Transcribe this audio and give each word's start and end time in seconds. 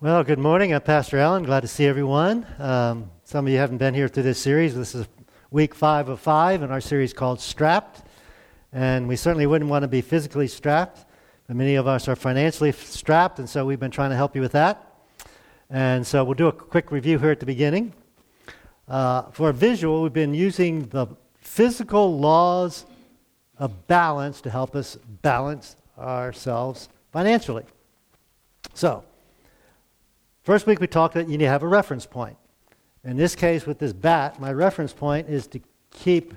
Well, 0.00 0.22
good 0.22 0.38
morning. 0.38 0.72
I'm 0.72 0.80
Pastor 0.80 1.18
Allen. 1.18 1.42
Glad 1.42 1.62
to 1.62 1.66
see 1.66 1.84
everyone. 1.84 2.46
Um, 2.60 3.10
some 3.24 3.48
of 3.48 3.52
you 3.52 3.58
haven't 3.58 3.78
been 3.78 3.94
here 3.94 4.06
through 4.06 4.22
this 4.22 4.38
series. 4.38 4.76
This 4.76 4.94
is 4.94 5.08
week 5.50 5.74
five 5.74 6.08
of 6.08 6.20
five 6.20 6.62
in 6.62 6.70
our 6.70 6.80
series 6.80 7.12
called 7.12 7.40
Strapped. 7.40 8.02
And 8.72 9.08
we 9.08 9.16
certainly 9.16 9.46
wouldn't 9.46 9.68
want 9.68 9.82
to 9.82 9.88
be 9.88 10.00
physically 10.00 10.46
strapped, 10.46 11.04
but 11.48 11.56
many 11.56 11.74
of 11.74 11.88
us 11.88 12.06
are 12.06 12.14
financially 12.14 12.70
strapped, 12.70 13.40
and 13.40 13.50
so 13.50 13.66
we've 13.66 13.80
been 13.80 13.90
trying 13.90 14.10
to 14.10 14.16
help 14.16 14.36
you 14.36 14.40
with 14.40 14.52
that. 14.52 15.00
And 15.68 16.06
so 16.06 16.22
we'll 16.22 16.34
do 16.34 16.46
a 16.46 16.52
quick 16.52 16.92
review 16.92 17.18
here 17.18 17.32
at 17.32 17.40
the 17.40 17.46
beginning. 17.46 17.92
Uh, 18.86 19.22
for 19.32 19.48
a 19.48 19.52
visual, 19.52 20.04
we've 20.04 20.12
been 20.12 20.32
using 20.32 20.86
the 20.90 21.08
physical 21.40 22.20
laws 22.20 22.86
of 23.58 23.88
balance 23.88 24.40
to 24.42 24.50
help 24.50 24.76
us 24.76 24.96
balance 25.22 25.74
ourselves 25.98 26.88
financially. 27.10 27.64
So, 28.74 29.02
first 30.48 30.66
week 30.66 30.80
we 30.80 30.86
talked 30.86 31.12
that 31.12 31.28
you 31.28 31.36
need 31.36 31.44
to 31.44 31.50
have 31.50 31.62
a 31.62 31.68
reference 31.68 32.06
point. 32.06 32.34
In 33.04 33.18
this 33.18 33.36
case, 33.36 33.66
with 33.66 33.78
this 33.78 33.92
bat, 33.92 34.40
my 34.40 34.50
reference 34.50 34.94
point 34.94 35.28
is 35.28 35.46
to 35.48 35.60
keep 35.90 36.32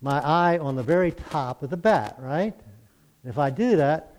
my 0.00 0.24
eye 0.24 0.56
on 0.58 0.76
the 0.76 0.82
very 0.84 1.10
top 1.10 1.64
of 1.64 1.70
the 1.70 1.76
bat, 1.76 2.14
right? 2.20 2.54
If 3.24 3.38
I 3.38 3.50
do 3.50 3.78
that, 3.78 4.14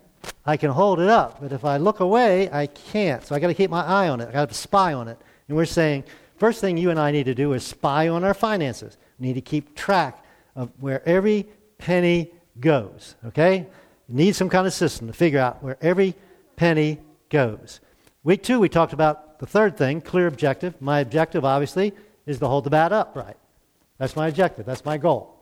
I 0.45 0.57
can 0.57 0.69
hold 0.69 0.99
it 0.99 1.07
up. 1.07 1.39
But 1.39 1.53
if 1.53 1.63
I 1.63 1.77
look 1.77 2.01
away, 2.01 2.51
I 2.51 2.67
can't. 2.67 3.25
So 3.25 3.35
I 3.35 3.39
got 3.39 3.47
to 3.47 3.53
keep 3.53 3.69
my 3.69 3.85
eye 3.85 4.09
on 4.09 4.19
it. 4.19 4.27
I 4.27 4.33
got 4.33 4.49
to 4.49 4.53
spy 4.53 4.91
on 4.91 5.07
it. 5.07 5.17
And 5.47 5.55
we're 5.55 5.63
saying, 5.63 6.03
first 6.35 6.59
thing 6.59 6.75
you 6.75 6.89
and 6.89 6.99
I 6.99 7.11
need 7.11 7.27
to 7.27 7.33
do 7.33 7.53
is 7.53 7.65
spy 7.65 8.09
on 8.09 8.25
our 8.25 8.33
finances. 8.33 8.97
We 9.17 9.27
need 9.27 9.35
to 9.35 9.41
keep 9.41 9.77
track 9.77 10.25
of 10.57 10.71
where 10.81 11.07
every 11.07 11.47
penny 11.77 12.33
goes. 12.59 13.15
Okay? 13.27 13.65
need 14.09 14.35
some 14.35 14.49
kind 14.49 14.67
of 14.67 14.73
system 14.73 15.07
to 15.07 15.13
figure 15.13 15.39
out 15.39 15.63
where 15.63 15.77
every 15.79 16.15
penny 16.57 16.99
goes. 17.29 17.79
Week 18.23 18.43
two, 18.43 18.59
we 18.59 18.67
talked 18.67 18.91
about 18.91 19.39
the 19.39 19.45
third 19.45 19.77
thing 19.77 20.01
clear 20.01 20.27
objective. 20.27 20.81
My 20.81 20.99
objective, 20.99 21.45
obviously, 21.45 21.93
is 22.25 22.39
to 22.39 22.47
hold 22.47 22.65
the 22.65 22.69
bat 22.69 22.91
upright. 22.91 23.37
That's 23.97 24.15
my 24.15 24.27
objective. 24.27 24.65
That's 24.65 24.83
my 24.83 24.97
goal. 24.97 25.35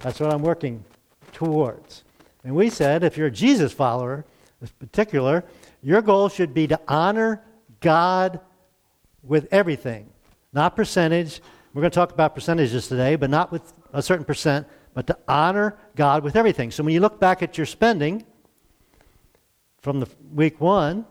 That's 0.00 0.18
what 0.18 0.32
I'm 0.32 0.42
working 0.42 0.84
towards. 1.32 2.02
And 2.42 2.54
we 2.54 2.68
said 2.68 3.04
if 3.04 3.16
you're 3.16 3.28
a 3.28 3.30
Jesus 3.30 3.72
follower, 3.72 4.24
in 4.60 4.68
particular, 4.80 5.44
your 5.82 6.02
goal 6.02 6.28
should 6.28 6.52
be 6.52 6.66
to 6.66 6.80
honor 6.88 7.42
God 7.80 8.40
with 9.22 9.46
everything, 9.52 10.08
not 10.52 10.74
percentage. 10.74 11.40
We're 11.74 11.82
going 11.82 11.90
to 11.90 11.94
talk 11.94 12.12
about 12.12 12.34
percentages 12.34 12.88
today, 12.88 13.16
but 13.16 13.30
not 13.30 13.52
with 13.52 13.72
a 13.92 14.02
certain 14.02 14.24
percent, 14.24 14.66
but 14.94 15.06
to 15.06 15.18
honor 15.28 15.76
God 15.94 16.24
with 16.24 16.34
everything. 16.34 16.70
So 16.70 16.82
when 16.82 16.94
you 16.94 17.00
look 17.00 17.20
back 17.20 17.42
at 17.42 17.56
your 17.56 17.66
spending 17.66 18.24
from 19.80 20.00
the 20.00 20.08
week 20.32 20.60
one, 20.60 21.04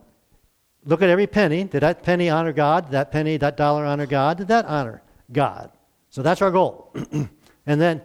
look 0.86 1.02
at 1.02 1.10
every 1.10 1.28
penny. 1.28 1.64
Did 1.64 1.82
that 1.82 2.04
penny 2.04 2.30
honor 2.30 2.54
God? 2.54 2.86
Did 2.86 2.92
that 2.92 3.12
penny, 3.12 3.38
that 3.38 3.58
dollar 3.58 3.86
honor 3.86 4.06
God? 4.06 4.38
Did 4.38 4.48
that 4.50 4.66
honor 4.66 5.02
God? 5.32 5.72
So 6.10 6.22
that's 6.22 6.42
our 6.42 6.52
goal. 6.52 6.94
and 7.12 7.82
then 7.82 8.02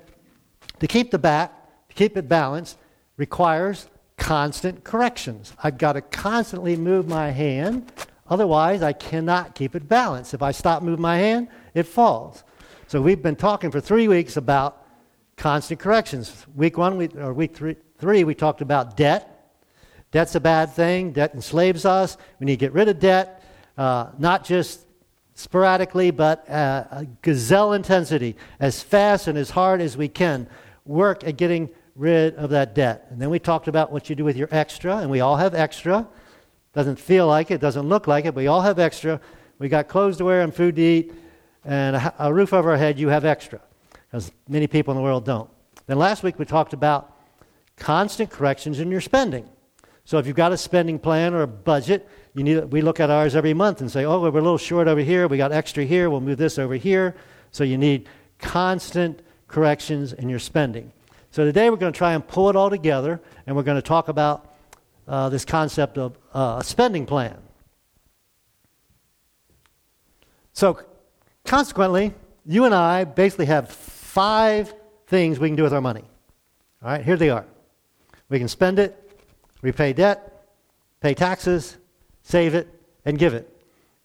to 0.80 0.86
keep 0.86 1.10
the 1.10 1.18
bat, 1.18 1.52
to 1.88 1.94
keep 1.94 2.16
it 2.16 2.28
balanced, 2.28 2.78
requires 3.16 3.88
constant 4.16 4.82
corrections. 4.84 5.52
I've 5.62 5.78
got 5.78 5.92
to 5.92 6.00
constantly 6.00 6.76
move 6.76 7.06
my 7.06 7.30
hand, 7.30 7.92
otherwise, 8.28 8.82
I 8.82 8.92
cannot 8.92 9.54
keep 9.54 9.74
it 9.74 9.88
balanced. 9.88 10.34
If 10.34 10.42
I 10.42 10.52
stop 10.52 10.82
moving 10.82 11.02
my 11.02 11.18
hand, 11.18 11.48
it 11.74 11.84
falls. 11.84 12.44
So 12.86 13.00
we've 13.00 13.22
been 13.22 13.36
talking 13.36 13.70
for 13.70 13.80
three 13.80 14.08
weeks 14.08 14.36
about 14.36 14.84
constant 15.36 15.80
corrections. 15.80 16.46
Week 16.54 16.76
one, 16.76 16.96
we, 16.96 17.08
or 17.08 17.32
week 17.32 17.54
three, 17.54 17.76
three, 17.98 18.24
we 18.24 18.34
talked 18.34 18.60
about 18.60 18.96
debt. 18.96 19.39
Debt's 20.10 20.34
a 20.34 20.40
bad 20.40 20.72
thing. 20.72 21.12
Debt 21.12 21.34
enslaves 21.34 21.84
us. 21.84 22.16
We 22.38 22.46
need 22.46 22.58
to 22.58 22.66
get 22.66 22.72
rid 22.72 22.88
of 22.88 22.98
debt, 22.98 23.44
uh, 23.78 24.10
not 24.18 24.44
just 24.44 24.86
sporadically, 25.34 26.10
but 26.10 26.48
uh, 26.50 27.04
gazelle 27.22 27.72
intensity, 27.72 28.36
as 28.58 28.82
fast 28.82 29.28
and 29.28 29.38
as 29.38 29.50
hard 29.50 29.80
as 29.80 29.96
we 29.96 30.08
can. 30.08 30.48
Work 30.84 31.24
at 31.24 31.36
getting 31.36 31.70
rid 31.94 32.34
of 32.34 32.50
that 32.50 32.74
debt. 32.74 33.06
And 33.10 33.20
then 33.20 33.30
we 33.30 33.38
talked 33.38 33.68
about 33.68 33.92
what 33.92 34.10
you 34.10 34.16
do 34.16 34.24
with 34.24 34.36
your 34.36 34.48
extra, 34.50 34.98
and 34.98 35.10
we 35.10 35.20
all 35.20 35.36
have 35.36 35.54
extra. 35.54 36.06
Doesn't 36.72 36.98
feel 36.98 37.26
like 37.26 37.50
it, 37.50 37.60
doesn't 37.60 37.88
look 37.88 38.06
like 38.06 38.24
it, 38.24 38.34
but 38.34 38.40
we 38.40 38.46
all 38.46 38.62
have 38.62 38.78
extra. 38.78 39.20
We 39.58 39.68
got 39.68 39.88
clothes 39.88 40.16
to 40.18 40.24
wear 40.24 40.42
and 40.42 40.54
food 40.54 40.76
to 40.76 40.82
eat, 40.82 41.12
and 41.64 41.96
a, 41.96 42.14
a 42.18 42.32
roof 42.32 42.52
over 42.52 42.70
our 42.70 42.76
head, 42.76 42.98
you 42.98 43.08
have 43.08 43.24
extra 43.24 43.60
because 44.10 44.32
many 44.48 44.66
people 44.66 44.92
in 44.92 44.96
the 44.96 45.02
world 45.02 45.24
don't. 45.24 45.48
Then 45.86 45.98
last 45.98 46.22
week 46.22 46.38
we 46.38 46.44
talked 46.44 46.72
about 46.72 47.16
constant 47.76 48.30
corrections 48.30 48.80
in 48.80 48.90
your 48.90 49.00
spending. 49.00 49.48
So 50.10 50.18
if 50.18 50.26
you've 50.26 50.34
got 50.34 50.50
a 50.50 50.56
spending 50.56 50.98
plan 50.98 51.34
or 51.34 51.42
a 51.42 51.46
budget, 51.46 52.08
you 52.34 52.42
need, 52.42 52.64
we 52.72 52.80
look 52.80 52.98
at 52.98 53.10
ours 53.10 53.36
every 53.36 53.54
month 53.54 53.80
and 53.80 53.88
say, 53.88 54.04
oh, 54.04 54.20
we're 54.20 54.30
a 54.30 54.42
little 54.42 54.58
short 54.58 54.88
over 54.88 55.00
here, 55.00 55.28
we 55.28 55.36
got 55.36 55.52
extra 55.52 55.84
here, 55.84 56.10
we'll 56.10 56.20
move 56.20 56.36
this 56.36 56.58
over 56.58 56.74
here. 56.74 57.14
So 57.52 57.62
you 57.62 57.78
need 57.78 58.08
constant 58.40 59.22
corrections 59.46 60.12
in 60.12 60.28
your 60.28 60.40
spending. 60.40 60.90
So 61.30 61.44
today 61.44 61.70
we're 61.70 61.76
going 61.76 61.92
to 61.92 61.96
try 61.96 62.14
and 62.14 62.26
pull 62.26 62.50
it 62.50 62.56
all 62.56 62.70
together, 62.70 63.20
and 63.46 63.54
we're 63.54 63.62
going 63.62 63.76
to 63.76 63.82
talk 63.82 64.08
about 64.08 64.52
uh, 65.06 65.28
this 65.28 65.44
concept 65.44 65.96
of 65.96 66.18
uh, 66.34 66.56
a 66.58 66.64
spending 66.64 67.06
plan. 67.06 67.38
So 70.54 70.80
consequently, 71.44 72.14
you 72.44 72.64
and 72.64 72.74
I 72.74 73.04
basically 73.04 73.46
have 73.46 73.70
five 73.70 74.74
things 75.06 75.38
we 75.38 75.50
can 75.50 75.54
do 75.54 75.62
with 75.62 75.72
our 75.72 75.80
money. 75.80 76.02
All 76.82 76.90
right, 76.90 77.04
here 77.04 77.16
they 77.16 77.30
are. 77.30 77.46
We 78.28 78.40
can 78.40 78.48
spend 78.48 78.80
it, 78.80 78.99
repay 79.62 79.92
debt, 79.92 80.46
pay 81.00 81.14
taxes, 81.14 81.76
save 82.22 82.54
it, 82.54 82.68
and 83.04 83.18
give 83.18 83.34
it. 83.34 83.48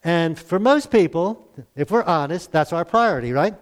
And 0.04 0.38
for 0.38 0.60
most 0.60 0.92
people, 0.92 1.48
if 1.76 1.92
we're 1.92 2.04
honest, 2.04 2.52
that's 2.52 2.72
our 2.72 2.86
priority, 2.86 3.32
right? 3.32 3.56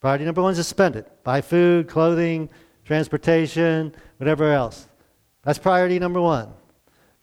Priority 0.00 0.24
number 0.26 0.42
one 0.42 0.52
is 0.52 0.58
to 0.58 0.64
spend 0.64 0.96
it. 0.96 1.10
Buy 1.24 1.40
food, 1.40 1.88
clothing, 1.88 2.50
transportation, 2.84 3.94
whatever 4.18 4.52
else. 4.52 4.86
That's 5.42 5.58
priority 5.58 5.98
number 5.98 6.20
one. 6.20 6.52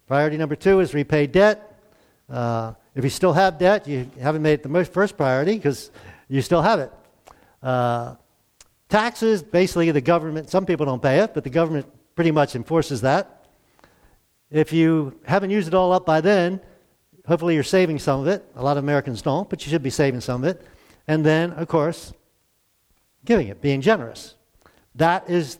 Priority 0.07 0.37
number 0.37 0.55
two 0.55 0.79
is 0.79 0.93
repay 0.93 1.27
debt. 1.27 1.79
Uh, 2.29 2.73
if 2.95 3.03
you 3.03 3.09
still 3.09 3.33
have 3.33 3.57
debt, 3.57 3.87
you 3.87 4.09
haven't 4.19 4.41
made 4.41 4.53
it 4.53 4.63
the 4.63 4.85
first 4.85 5.15
priority 5.15 5.55
because 5.55 5.91
you 6.27 6.41
still 6.41 6.61
have 6.61 6.79
it. 6.79 6.91
Uh, 7.61 8.15
taxes, 8.89 9.43
basically, 9.43 9.91
the 9.91 10.01
government, 10.01 10.49
some 10.49 10.65
people 10.65 10.85
don't 10.85 11.01
pay 11.01 11.19
it, 11.19 11.33
but 11.33 11.43
the 11.43 11.49
government 11.49 11.85
pretty 12.15 12.31
much 12.31 12.55
enforces 12.55 13.01
that. 13.01 13.40
If 14.51 14.73
you 14.73 15.19
haven't 15.25 15.49
used 15.49 15.67
it 15.67 15.73
all 15.73 15.93
up 15.93 16.05
by 16.05 16.21
then, 16.21 16.59
hopefully 17.25 17.55
you're 17.55 17.63
saving 17.63 17.99
some 17.99 18.19
of 18.19 18.27
it. 18.27 18.45
A 18.55 18.63
lot 18.63 18.77
of 18.77 18.83
Americans 18.83 19.21
don't, 19.21 19.49
but 19.49 19.65
you 19.65 19.69
should 19.71 19.81
be 19.81 19.89
saving 19.89 20.21
some 20.21 20.43
of 20.43 20.49
it. 20.49 20.65
And 21.07 21.25
then, 21.25 21.53
of 21.53 21.67
course, 21.67 22.13
giving 23.25 23.47
it, 23.47 23.61
being 23.61 23.81
generous. 23.81 24.35
That 24.95 25.29
is 25.29 25.57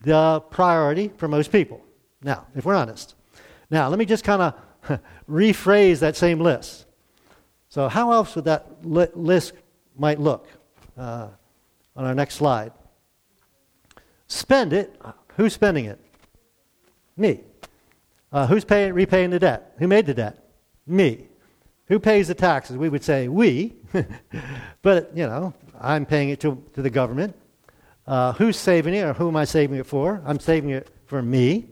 the 0.00 0.40
priority 0.50 1.12
for 1.16 1.28
most 1.28 1.52
people. 1.52 1.80
Now, 2.22 2.46
if 2.54 2.64
we're 2.64 2.74
honest. 2.74 3.14
Now, 3.70 3.88
let 3.88 3.98
me 3.98 4.06
just 4.06 4.24
kind 4.24 4.42
of 4.42 5.00
rephrase 5.30 6.00
that 6.00 6.16
same 6.16 6.40
list. 6.40 6.86
So, 7.68 7.88
how 7.88 8.12
else 8.12 8.34
would 8.34 8.46
that 8.46 8.84
li- 8.84 9.06
list 9.14 9.52
might 9.96 10.18
look? 10.18 10.48
uh, 10.96 11.28
on 11.96 12.04
our 12.04 12.14
next 12.14 12.34
slide. 12.36 12.72
Spend 14.26 14.72
it. 14.72 14.94
Who's 15.36 15.52
spending 15.52 15.86
it? 15.86 15.98
Me. 17.16 17.40
Uh, 18.32 18.46
who's 18.46 18.64
paying, 18.64 18.94
repaying 18.94 19.30
the 19.30 19.38
debt? 19.38 19.74
Who 19.78 19.86
made 19.86 20.06
the 20.06 20.14
debt? 20.14 20.38
Me. 20.86 21.28
Who 21.86 21.98
pays 21.98 22.28
the 22.28 22.34
taxes? 22.34 22.76
We 22.76 22.88
would 22.88 23.04
say 23.04 23.28
we, 23.28 23.74
but 24.82 25.10
you 25.14 25.26
know, 25.26 25.52
I'm 25.78 26.06
paying 26.06 26.30
it 26.30 26.40
to, 26.40 26.62
to 26.74 26.82
the 26.82 26.90
government. 26.90 27.36
Uh, 28.06 28.32
who's 28.32 28.56
saving 28.56 28.94
it, 28.94 29.02
or 29.02 29.12
who 29.12 29.28
am 29.28 29.36
I 29.36 29.44
saving 29.44 29.78
it 29.78 29.86
for? 29.86 30.22
I'm 30.24 30.40
saving 30.40 30.70
it 30.70 30.88
for 31.06 31.20
me. 31.20 31.68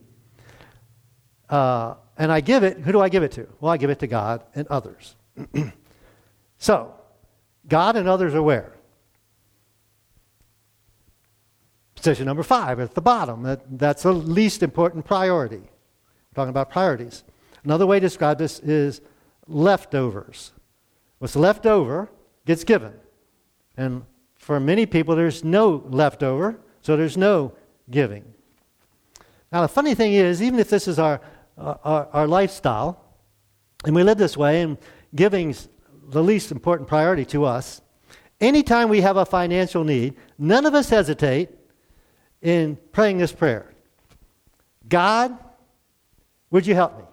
Uh, 1.49 1.95
and 2.19 2.31
I 2.31 2.41
give 2.41 2.63
it, 2.63 2.79
who 2.79 2.93
do 2.93 3.01
I 3.01 3.09
give 3.09 3.23
it 3.23 3.33
to? 3.33 3.49
Well, 3.61 3.73
I 3.73 3.79
give 3.79 3.91
it 3.91 3.99
to 4.01 4.07
God 4.07 4.45
and 4.55 4.69
others. 4.69 5.17
so, 6.59 6.95
God 7.67 7.97
and 7.97 8.07
others 8.07 8.35
are 8.35 8.43
where? 8.43 8.75
Position 11.95 12.27
number 12.27 12.43
five 12.43 12.79
at 12.79 12.95
the 12.95 13.01
bottom. 13.01 13.43
That, 13.43 13.79
that's 13.79 14.03
the 14.03 14.13
least 14.13 14.63
important 14.63 15.05
priority. 15.05 15.63
Talking 16.35 16.51
about 16.51 16.71
priorities. 16.71 17.25
Another 17.65 17.87
way 17.87 17.99
to 17.99 18.07
describe 18.07 18.39
this 18.39 18.61
is 18.61 19.01
leftovers. 19.47 20.53
What's 21.19 21.37
left 21.37 21.67
over 21.67 22.11
gets 22.47 22.65
given. 22.65 22.95
And 23.77 24.05
for 24.37 24.59
many 24.59 24.87
people, 24.87 25.17
there's 25.17 25.45
no 25.45 25.83
leftover, 25.89 26.59
so 26.83 26.97
there's 26.97 27.17
no 27.17 27.53
giving. 27.91 28.25
Now, 29.53 29.63
the 29.63 29.69
funny 29.69 29.95
thing 29.95 30.15
is, 30.15 30.43
even 30.43 30.59
if 30.59 30.71
this 30.71 30.87
is 30.89 30.99
our, 30.99 31.21
our, 31.59 32.09
our 32.13 32.27
lifestyle, 32.27 33.05
and 33.85 33.95
we 33.95 34.03
live 34.03 34.19
this 34.19 34.37
way, 34.37 34.63
and 34.63 34.79
giving's 35.15 35.69
the 36.09 36.23
least 36.23 36.53
important 36.53 36.89
priority 36.89 37.25
to 37.27 37.45
us, 37.45 37.81
anytime 38.41 38.89
we 38.89 39.01
have 39.01 39.17
a 39.17 39.27
financial 39.27 39.85
need, 39.85 40.15
none 40.39 40.67
of 40.67 40.75
us 40.75 40.89
hesitate 40.89 41.51
in 42.43 42.79
praying 42.93 43.19
this 43.19 43.33
prayer 43.33 43.73
God, 44.89 45.37
would 46.51 46.67
you 46.67 46.75
help 46.75 46.99
me? 46.99 47.05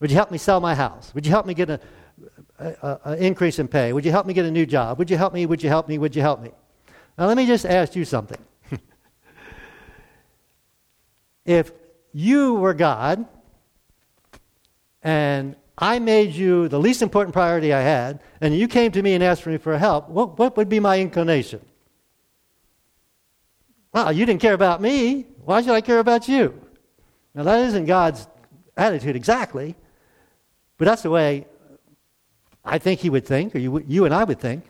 Would 0.00 0.10
you 0.10 0.16
help 0.16 0.30
me 0.30 0.38
sell 0.38 0.60
my 0.60 0.74
house? 0.74 1.12
Would 1.14 1.26
you 1.26 1.32
help 1.32 1.46
me 1.46 1.54
get 1.54 1.70
an 1.70 3.18
increase 3.18 3.58
in 3.58 3.68
pay? 3.68 3.92
Would 3.92 4.04
you 4.04 4.10
help 4.10 4.26
me 4.26 4.34
get 4.34 4.44
a 4.44 4.50
new 4.50 4.66
job? 4.66 4.98
Would 4.98 5.10
you 5.10 5.16
help 5.16 5.32
me? 5.32 5.46
Would 5.46 5.62
you 5.62 5.68
help 5.68 5.88
me? 5.88 5.98
Would 5.98 6.14
you 6.14 6.22
help 6.22 6.40
me? 6.40 6.50
Now, 7.16 7.26
let 7.26 7.36
me 7.36 7.46
just 7.46 7.66
ask 7.66 7.96
you 7.96 8.04
something. 8.04 8.38
if 11.44 11.72
you 12.12 12.54
were 12.54 12.74
God 12.74 13.26
and 15.02 15.56
I 15.76 15.98
made 15.98 16.34
you 16.34 16.68
the 16.68 16.78
least 16.78 17.02
important 17.02 17.32
priority 17.32 17.72
I 17.72 17.80
had, 17.80 18.20
and 18.40 18.56
you 18.56 18.68
came 18.68 18.92
to 18.92 19.02
me 19.02 19.14
and 19.14 19.22
asked 19.22 19.46
me 19.46 19.56
for 19.58 19.78
help, 19.78 20.08
what, 20.08 20.38
what 20.38 20.56
would 20.56 20.68
be 20.68 20.80
my 20.80 21.00
inclination? 21.00 21.60
Well, 23.92 24.12
you 24.12 24.26
didn't 24.26 24.40
care 24.40 24.54
about 24.54 24.80
me. 24.80 25.26
Why 25.44 25.62
should 25.62 25.70
I 25.70 25.80
care 25.80 25.98
about 25.98 26.28
you? 26.28 26.60
Now, 27.34 27.44
that 27.44 27.60
isn't 27.66 27.86
God's 27.86 28.26
attitude 28.78 29.16
exactly, 29.16 29.76
but 30.78 30.86
that's 30.86 31.02
the 31.02 31.10
way 31.10 31.46
I 32.64 32.78
think 32.78 33.00
He 33.00 33.10
would 33.10 33.26
think, 33.26 33.54
or 33.54 33.58
you, 33.58 33.84
you 33.86 34.04
and 34.04 34.14
I 34.14 34.24
would 34.24 34.40
think. 34.40 34.64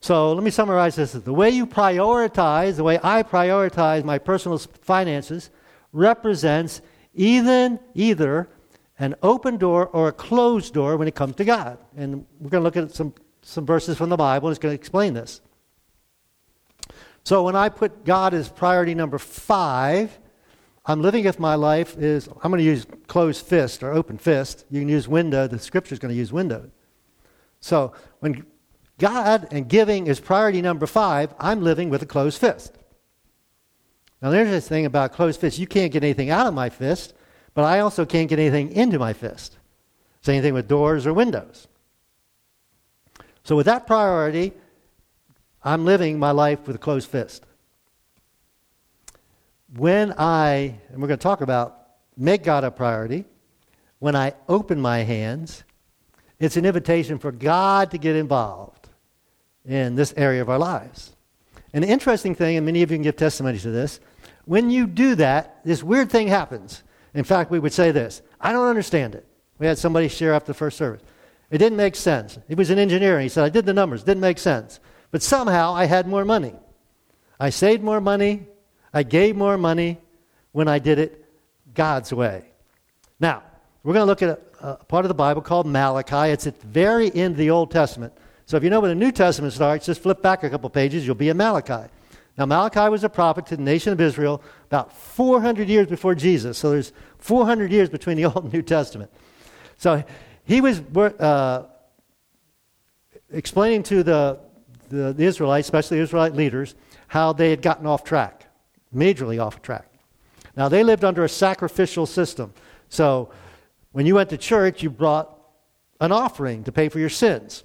So 0.00 0.32
let 0.32 0.42
me 0.42 0.50
summarize 0.50 0.96
this. 0.96 1.12
The 1.12 1.32
way 1.32 1.50
you 1.50 1.66
prioritize, 1.66 2.76
the 2.76 2.84
way 2.84 2.98
I 3.02 3.22
prioritize 3.22 4.04
my 4.04 4.18
personal 4.18 4.58
finances, 4.58 5.50
represents 5.92 6.80
even 7.14 7.78
either 7.94 8.48
an 8.98 9.14
open 9.22 9.56
door 9.56 9.88
or 9.88 10.08
a 10.08 10.12
closed 10.12 10.74
door 10.74 10.96
when 10.96 11.08
it 11.08 11.14
comes 11.14 11.36
to 11.36 11.44
God. 11.44 11.78
And 11.96 12.26
we're 12.40 12.50
going 12.50 12.62
to 12.62 12.64
look 12.64 12.76
at 12.76 12.94
some, 12.94 13.14
some 13.42 13.66
verses 13.66 13.96
from 13.96 14.08
the 14.08 14.16
Bible. 14.16 14.48
and 14.48 14.54
It's 14.54 14.62
going 14.62 14.76
to 14.76 14.80
explain 14.80 15.14
this. 15.14 15.40
So 17.24 17.42
when 17.42 17.56
I 17.56 17.68
put 17.68 18.04
God 18.04 18.34
as 18.34 18.48
priority 18.48 18.94
number 18.94 19.18
five, 19.18 20.16
I'm 20.86 21.02
living 21.02 21.24
if 21.24 21.38
my 21.38 21.56
life 21.56 21.96
is, 21.98 22.28
I'm 22.28 22.50
going 22.50 22.58
to 22.58 22.64
use 22.64 22.86
closed 23.08 23.44
fist 23.44 23.82
or 23.82 23.92
open 23.92 24.18
fist. 24.18 24.64
You 24.70 24.80
can 24.80 24.88
use 24.88 25.08
window. 25.08 25.48
The 25.48 25.58
scripture 25.58 25.92
is 25.92 25.98
going 25.98 26.14
to 26.14 26.18
use 26.18 26.32
window. 26.32 26.70
So 27.60 27.92
when 28.20 28.46
God 28.98 29.48
and 29.50 29.68
giving 29.68 30.06
is 30.06 30.20
priority 30.20 30.62
number 30.62 30.86
five, 30.86 31.34
I'm 31.40 31.62
living 31.62 31.90
with 31.90 32.02
a 32.02 32.06
closed 32.06 32.40
fist. 32.40 32.78
Now, 34.22 34.30
there's 34.30 34.48
this 34.48 34.68
thing 34.68 34.86
about 34.86 35.12
closed 35.12 35.40
fist. 35.40 35.58
You 35.58 35.66
can't 35.66 35.92
get 35.92 36.02
anything 36.02 36.30
out 36.30 36.46
of 36.46 36.54
my 36.54 36.70
fist, 36.70 37.14
but 37.52 37.64
I 37.64 37.80
also 37.80 38.06
can't 38.06 38.28
get 38.28 38.38
anything 38.38 38.70
into 38.70 38.98
my 38.98 39.12
fist. 39.12 39.58
Same 40.22 40.42
thing 40.42 40.54
with 40.54 40.68
doors 40.68 41.06
or 41.06 41.12
windows. 41.12 41.68
So, 43.44 43.56
with 43.56 43.66
that 43.66 43.86
priority, 43.86 44.52
I'm 45.62 45.84
living 45.84 46.18
my 46.18 46.30
life 46.30 46.66
with 46.66 46.76
a 46.76 46.78
closed 46.78 47.10
fist. 47.10 47.44
When 49.74 50.14
I, 50.16 50.78
and 50.90 51.02
we're 51.02 51.08
going 51.08 51.18
to 51.18 51.22
talk 51.22 51.40
about 51.40 51.86
make 52.16 52.44
God 52.44 52.64
a 52.64 52.70
priority, 52.70 53.24
when 53.98 54.14
I 54.14 54.34
open 54.48 54.80
my 54.80 54.98
hands, 55.00 55.64
it's 56.38 56.56
an 56.56 56.64
invitation 56.64 57.18
for 57.18 57.32
God 57.32 57.90
to 57.90 57.98
get 57.98 58.16
involved 58.16 58.88
in 59.64 59.94
this 59.96 60.14
area 60.16 60.42
of 60.42 60.48
our 60.48 60.58
lives. 60.58 61.16
And 61.72 61.82
the 61.82 61.88
interesting 61.88 62.34
thing, 62.34 62.56
and 62.56 62.64
many 62.64 62.82
of 62.82 62.90
you 62.90 62.96
can 62.96 63.02
give 63.02 63.16
testimony 63.16 63.58
to 63.58 63.70
this, 63.70 64.00
when 64.44 64.70
you 64.70 64.86
do 64.86 65.16
that, 65.16 65.60
this 65.64 65.82
weird 65.82 66.10
thing 66.10 66.28
happens. 66.28 66.82
In 67.14 67.24
fact, 67.24 67.50
we 67.50 67.58
would 67.58 67.72
say 67.72 67.90
this 67.90 68.22
I 68.40 68.52
don't 68.52 68.68
understand 68.68 69.14
it. 69.14 69.26
We 69.58 69.66
had 69.66 69.78
somebody 69.78 70.08
share 70.08 70.34
after 70.34 70.48
the 70.48 70.54
first 70.54 70.76
service. 70.78 71.02
It 71.50 71.58
didn't 71.58 71.76
make 71.76 71.96
sense. 71.96 72.38
He 72.48 72.54
was 72.54 72.70
an 72.70 72.78
engineer. 72.78 73.14
and 73.14 73.22
He 73.22 73.28
said, 73.28 73.44
I 73.44 73.48
did 73.48 73.66
the 73.66 73.74
numbers, 73.74 74.02
didn't 74.02 74.20
make 74.20 74.38
sense. 74.38 74.80
But 75.10 75.22
somehow 75.22 75.74
I 75.74 75.86
had 75.86 76.06
more 76.06 76.24
money. 76.24 76.54
I 77.38 77.50
saved 77.50 77.82
more 77.82 78.00
money. 78.00 78.46
I 78.96 79.02
gave 79.02 79.36
more 79.36 79.58
money 79.58 79.98
when 80.52 80.68
I 80.68 80.78
did 80.78 80.98
it 80.98 81.22
God's 81.74 82.14
way. 82.14 82.46
Now, 83.20 83.42
we're 83.82 83.92
going 83.92 84.04
to 84.04 84.06
look 84.06 84.22
at 84.22 84.30
a, 84.30 84.68
a, 84.68 84.84
part 84.84 85.04
of 85.04 85.10
the 85.10 85.14
Bible 85.14 85.42
called 85.42 85.66
Malachi. 85.66 86.32
It's 86.32 86.46
at 86.46 86.58
the 86.58 86.66
very 86.66 87.14
end 87.14 87.32
of 87.32 87.36
the 87.36 87.50
Old 87.50 87.70
Testament. 87.70 88.14
So 88.46 88.56
if 88.56 88.64
you 88.64 88.70
know 88.70 88.80
where 88.80 88.88
the 88.88 88.94
New 88.94 89.12
Testament 89.12 89.52
starts, 89.52 89.84
just 89.84 90.00
flip 90.00 90.22
back 90.22 90.44
a 90.44 90.48
couple 90.48 90.70
pages, 90.70 91.04
you'll 91.04 91.14
be 91.14 91.28
in 91.28 91.36
Malachi. 91.36 91.90
Now, 92.38 92.46
Malachi 92.46 92.88
was 92.88 93.04
a 93.04 93.10
prophet 93.10 93.44
to 93.48 93.56
the 93.58 93.62
nation 93.62 93.92
of 93.92 94.00
Israel 94.00 94.42
about 94.64 94.96
400 94.96 95.68
years 95.68 95.88
before 95.88 96.14
Jesus. 96.14 96.56
So 96.56 96.70
there's 96.70 96.94
400 97.18 97.70
years 97.70 97.90
between 97.90 98.16
the 98.16 98.24
Old 98.32 98.44
and 98.44 98.52
New 98.52 98.62
Testament. 98.62 99.10
So 99.76 100.02
he 100.44 100.62
was 100.62 100.80
uh, 100.96 101.64
explaining 103.30 103.82
to 103.82 104.02
the 104.02 104.40
the, 104.88 105.12
the 105.12 105.24
Israelites, 105.24 105.66
especially 105.66 105.98
Israelite 105.98 106.34
leaders, 106.34 106.74
how 107.08 107.32
they 107.32 107.50
had 107.50 107.62
gotten 107.62 107.86
off 107.86 108.04
track, 108.04 108.45
majorly 108.96 109.42
off 109.42 109.62
track. 109.62 109.88
Now, 110.56 110.68
they 110.68 110.82
lived 110.82 111.04
under 111.04 111.22
a 111.22 111.28
sacrificial 111.28 112.06
system. 112.06 112.54
So, 112.88 113.30
when 113.92 114.06
you 114.06 114.14
went 114.14 114.30
to 114.30 114.38
church, 114.38 114.82
you 114.82 114.90
brought 114.90 115.32
an 116.00 116.12
offering 116.12 116.64
to 116.64 116.72
pay 116.72 116.88
for 116.88 116.98
your 116.98 117.08
sins. 117.08 117.64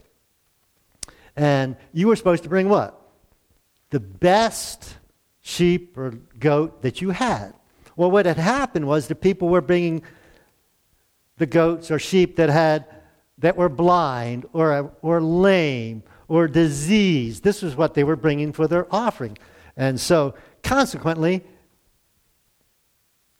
And 1.36 1.75
you 1.94 2.07
were 2.07 2.16
supposed 2.16 2.44
to 2.44 2.50
bring 2.50 2.69
what? 2.69 3.00
The 3.89 4.00
best 4.00 4.98
sheep 5.42 5.98
or 5.98 6.12
goat 6.39 6.81
that 6.81 7.01
you 7.01 7.10
had. 7.10 7.54
Well, 7.95 8.12
what 8.12 8.25
had 8.25 8.38
happened 8.38 8.88
was 8.88 9.07
the 9.07 9.16
people 9.16 9.50
were 9.50 9.62
bringing 9.62 10.04
the 11.38 11.45
goats 11.45 11.92
or 11.92 12.00
sheep 12.00 12.36
that 12.38 12.50
had 12.50 12.86
that 13.42 13.57
were 13.57 13.69
blind 13.69 14.45
or, 14.54 14.94
or 15.01 15.22
lame 15.22 16.04
or 16.28 16.48
diseased. 16.48 17.44
This 17.44 17.62
was 17.62 17.75
what 17.75 17.95
they 17.95 18.04
were 18.04 18.16
bringing 18.16 18.54
for 18.54 18.68
their 18.68 18.88
offering. 18.94 19.38
And 19.75 20.00
so, 20.00 20.36
consequently, 20.63 21.43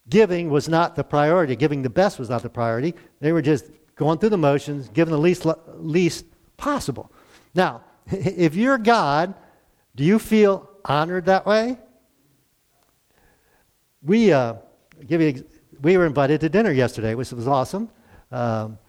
giving 0.10 0.50
was 0.50 0.70
not 0.70 0.96
the 0.96 1.04
priority. 1.04 1.56
Giving 1.56 1.82
the 1.82 1.90
best 1.90 2.20
was 2.20 2.30
not 2.30 2.44
the 2.44 2.50
priority. 2.50 2.94
They 3.20 3.32
were 3.32 3.42
just 3.42 3.66
going 3.96 4.20
through 4.20 4.30
the 4.30 4.38
motions, 4.38 4.90
giving 4.90 5.12
the 5.12 5.20
least, 5.20 5.46
least 5.76 6.26
possible. 6.58 7.12
Now, 7.56 7.84
if 8.08 8.56
you're 8.56 8.78
God, 8.78 9.34
do 9.96 10.04
you 10.04 10.20
feel 10.20 10.70
honored 10.86 11.26
that 11.26 11.46
way? 11.46 11.78
We, 14.04 14.32
uh, 14.32 14.56
give 15.06 15.22
you, 15.22 15.46
we 15.82 15.98
were 15.98 16.06
invited 16.06 16.42
to 16.42 16.50
dinner 16.50 16.72
yesterday, 16.72 17.16
which 17.16 17.32
was 17.32 17.48
awesome. 17.48 17.90
Um, 18.32 18.80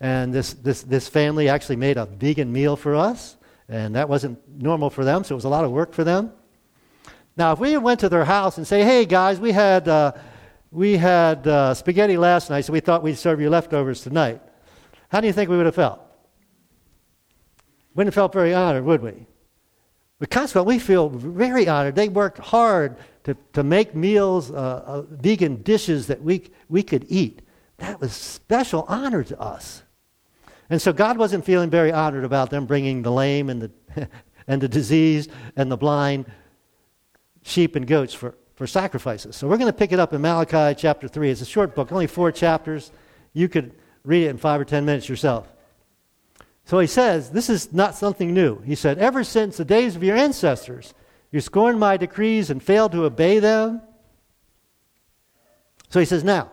and 0.00 0.32
this, 0.32 0.54
this, 0.54 0.82
this 0.82 1.08
family 1.08 1.48
actually 1.48 1.76
made 1.76 1.96
a 1.96 2.06
vegan 2.06 2.52
meal 2.52 2.76
for 2.76 2.94
us, 2.94 3.36
and 3.68 3.94
that 3.94 4.08
wasn't 4.08 4.38
normal 4.48 4.90
for 4.90 5.04
them, 5.04 5.24
so 5.24 5.34
it 5.34 5.36
was 5.36 5.44
a 5.44 5.48
lot 5.48 5.64
of 5.64 5.70
work 5.70 5.92
for 5.92 6.04
them. 6.04 6.32
Now, 7.36 7.52
if 7.52 7.58
we 7.58 7.76
went 7.76 8.00
to 8.00 8.08
their 8.08 8.24
house 8.24 8.56
and 8.56 8.66
say, 8.66 8.82
hey, 8.82 9.04
guys, 9.04 9.38
we 9.38 9.52
had, 9.52 9.86
uh, 9.86 10.12
we 10.70 10.96
had 10.96 11.46
uh, 11.46 11.74
spaghetti 11.74 12.16
last 12.16 12.48
night, 12.48 12.64
so 12.64 12.72
we 12.72 12.80
thought 12.80 13.02
we'd 13.02 13.18
serve 13.18 13.40
you 13.40 13.50
leftovers 13.50 14.00
tonight, 14.00 14.40
how 15.10 15.20
do 15.20 15.26
you 15.26 15.32
think 15.34 15.50
we 15.50 15.56
would 15.56 15.66
have 15.66 15.74
felt? 15.74 16.00
Wouldn't 17.94 18.14
have 18.14 18.14
felt 18.14 18.32
very 18.32 18.54
honored, 18.54 18.84
would 18.84 19.02
we? 19.02 19.26
Because 20.18 20.52
consequently, 20.52 20.76
we 20.76 20.78
feel 20.78 21.10
very 21.10 21.68
honored. 21.68 21.94
They 21.94 22.08
worked 22.08 22.38
hard 22.38 22.96
to, 23.24 23.36
to 23.52 23.62
make 23.62 23.94
meals, 23.94 24.50
uh, 24.50 24.54
uh, 24.54 25.02
vegan 25.02 25.62
dishes 25.62 26.06
that 26.06 26.22
we, 26.22 26.50
we 26.70 26.82
could 26.82 27.04
eat. 27.10 27.42
That 27.76 28.00
was 28.00 28.12
special 28.12 28.86
honor 28.88 29.22
to 29.24 29.38
us. 29.38 29.82
And 30.70 30.80
so 30.80 30.94
God 30.94 31.18
wasn't 31.18 31.44
feeling 31.44 31.68
very 31.68 31.92
honored 31.92 32.24
about 32.24 32.48
them 32.48 32.64
bringing 32.64 33.02
the 33.02 33.12
lame 33.12 33.50
and 33.50 33.62
the, 33.62 34.08
and 34.48 34.62
the 34.62 34.68
diseased 34.68 35.30
and 35.54 35.70
the 35.70 35.76
blind 35.76 36.24
sheep 37.46 37.76
and 37.76 37.86
goats 37.86 38.12
for, 38.12 38.34
for 38.56 38.66
sacrifices. 38.66 39.36
So 39.36 39.46
we're 39.46 39.56
going 39.56 39.72
to 39.72 39.78
pick 39.78 39.92
it 39.92 40.00
up 40.00 40.12
in 40.12 40.20
Malachi 40.20 40.78
chapter 40.78 41.06
3. 41.06 41.30
It's 41.30 41.40
a 41.40 41.46
short 41.46 41.74
book, 41.74 41.92
only 41.92 42.08
four 42.08 42.32
chapters. 42.32 42.90
You 43.32 43.48
could 43.48 43.72
read 44.04 44.24
it 44.24 44.30
in 44.30 44.36
five 44.36 44.60
or 44.60 44.64
ten 44.64 44.84
minutes 44.84 45.08
yourself. 45.08 45.48
So 46.64 46.80
he 46.80 46.88
says, 46.88 47.30
This 47.30 47.48
is 47.48 47.72
not 47.72 47.94
something 47.94 48.34
new. 48.34 48.58
He 48.62 48.74
said, 48.74 48.98
Ever 48.98 49.22
since 49.22 49.56
the 49.56 49.64
days 49.64 49.94
of 49.94 50.02
your 50.02 50.16
ancestors, 50.16 50.92
you 51.30 51.40
scorned 51.40 51.78
my 51.78 51.96
decrees 51.96 52.50
and 52.50 52.60
failed 52.60 52.92
to 52.92 53.04
obey 53.04 53.38
them. 53.38 53.80
So 55.88 56.00
he 56.00 56.06
says, 56.06 56.24
Now, 56.24 56.50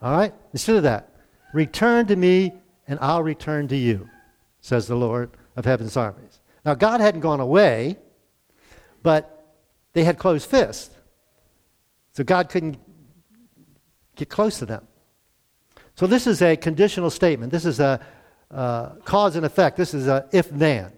all 0.00 0.12
right, 0.12 0.32
instead 0.52 0.76
of 0.76 0.84
that, 0.84 1.12
return 1.52 2.06
to 2.06 2.14
me 2.14 2.52
and 2.86 2.98
I'll 3.02 3.24
return 3.24 3.66
to 3.68 3.76
you, 3.76 4.08
says 4.60 4.86
the 4.86 4.94
Lord 4.94 5.30
of 5.56 5.64
heaven's 5.64 5.96
armies. 5.96 6.40
Now, 6.64 6.74
God 6.74 7.00
hadn't 7.00 7.20
gone 7.20 7.40
away, 7.40 7.96
but 9.02 9.37
they 9.92 10.04
had 10.04 10.18
closed 10.18 10.48
fists. 10.48 10.94
So 12.12 12.24
God 12.24 12.48
couldn't 12.48 12.78
get 14.16 14.28
close 14.28 14.58
to 14.58 14.66
them. 14.66 14.86
So 15.94 16.06
this 16.06 16.26
is 16.26 16.42
a 16.42 16.56
conditional 16.56 17.10
statement. 17.10 17.52
This 17.52 17.64
is 17.64 17.80
a 17.80 18.00
uh, 18.50 18.90
cause 19.04 19.36
and 19.36 19.44
effect. 19.44 19.76
This 19.76 19.94
is 19.94 20.06
a 20.06 20.28
if 20.32 20.48
then. 20.50 20.92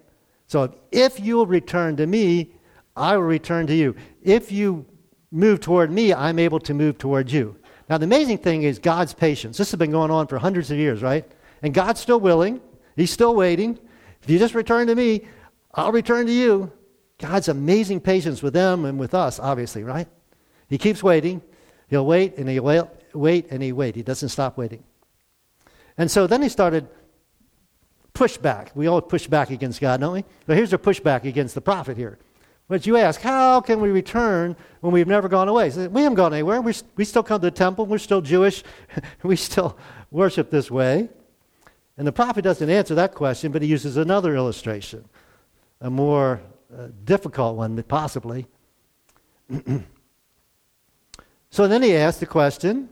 So 0.47 0.75
if 0.91 1.21
you'll 1.21 1.47
return 1.47 1.97
to 1.97 2.07
me, 2.07 2.53
I 2.97 3.17
will 3.17 3.25
return 3.25 3.67
to 3.69 3.75
you. 3.75 3.95
If 4.23 4.53
you 4.53 4.87
move 5.31 5.61
toward 5.61 5.91
me, 5.91 6.13
I'm 6.13 6.39
able 6.39 6.61
to 6.61 6.75
move 6.75 6.99
toward 6.99 7.31
you. 7.31 7.57
Now, 7.89 7.99
the 7.99 8.05
amazing 8.05 8.39
thing 8.39 8.63
is 8.63 8.79
God's 8.79 9.15
patience. 9.15 9.57
This 9.57 9.71
has 9.71 9.79
been 9.79 9.91
going 9.91 10.11
on 10.11 10.27
for 10.27 10.39
hundreds 10.39 10.71
of 10.71 10.79
years, 10.79 11.03
right? 11.03 11.25
And 11.63 11.75
God's 11.75 12.01
still 12.01 12.21
willing, 12.21 12.61
He's 12.97 13.11
still 13.11 13.35
waiting. 13.35 13.79
If 14.23 14.29
you 14.29 14.39
just 14.39 14.55
return 14.55 14.87
to 14.89 14.95
me, 14.95 15.27
I'll 15.75 15.93
return 15.93 16.27
to 16.27 16.33
you. 16.33 16.73
God's 17.21 17.49
amazing 17.49 18.01
patience 18.01 18.43
with 18.43 18.55
them 18.55 18.85
and 18.85 18.99
with 18.99 19.15
us, 19.15 19.39
obviously, 19.39 19.85
right? 19.85 20.09
He 20.69 20.79
keeps 20.79 21.03
waiting. 21.03 21.43
He'll 21.89 22.07
wait 22.07 22.37
and 22.39 22.49
he'll 22.49 22.65
wait, 22.65 22.85
wait 23.13 23.49
and 23.51 23.63
he 23.63 23.73
wait. 23.73 23.95
He 23.95 24.03
doesn't 24.03 24.31
stop 24.31 24.57
waiting. 24.57 24.83
And 25.99 26.11
so 26.11 26.27
then 26.27 26.41
he 26.41 26.49
started 26.49 26.89
pushback. 28.15 28.71
We 28.75 28.87
all 28.87 29.03
push 29.03 29.27
back 29.27 29.51
against 29.51 29.81
God, 29.81 30.01
don't 30.01 30.15
we? 30.15 30.25
But 30.47 30.57
here's 30.57 30.73
a 30.73 30.79
pushback 30.79 31.25
against 31.25 31.55
the 31.55 31.61
prophet 31.61 31.97
here. 31.97 32.19
But 32.69 32.87
you 32.87 32.97
ask, 32.97 33.21
how 33.21 33.61
can 33.61 33.81
we 33.81 33.91
return 33.91 34.57
when 34.81 34.93
we've 34.93 35.09
never 35.09 35.29
gone 35.29 35.49
away? 35.49 35.71
We 35.89 36.03
haven't 36.03 36.15
gone 36.15 36.33
anywhere. 36.33 36.61
we 36.61 36.73
we 36.97 37.05
still 37.05 37.25
come 37.25 37.41
to 37.41 37.47
the 37.49 37.51
temple. 37.51 37.85
We're 37.85 37.99
still 37.99 38.21
Jewish. 38.21 38.63
we 39.23 39.37
still 39.37 39.77
worship 40.11 40.51
this 40.51 40.71
way. 40.71 41.09
And 41.99 42.07
the 42.07 42.13
prophet 42.13 42.43
doesn't 42.43 42.71
answer 42.71 42.95
that 42.95 43.15
question, 43.15 43.53
but 43.53 43.61
he 43.61 43.69
uses 43.69 43.97
another 43.97 44.35
illustration, 44.37 45.05
a 45.81 45.91
more 45.91 46.41
difficult 47.05 47.57
one, 47.57 47.83
possibly. 47.83 48.47
so 51.51 51.67
then 51.67 51.83
he 51.83 51.97
asks 51.97 52.21
the 52.21 52.27
question 52.27 52.89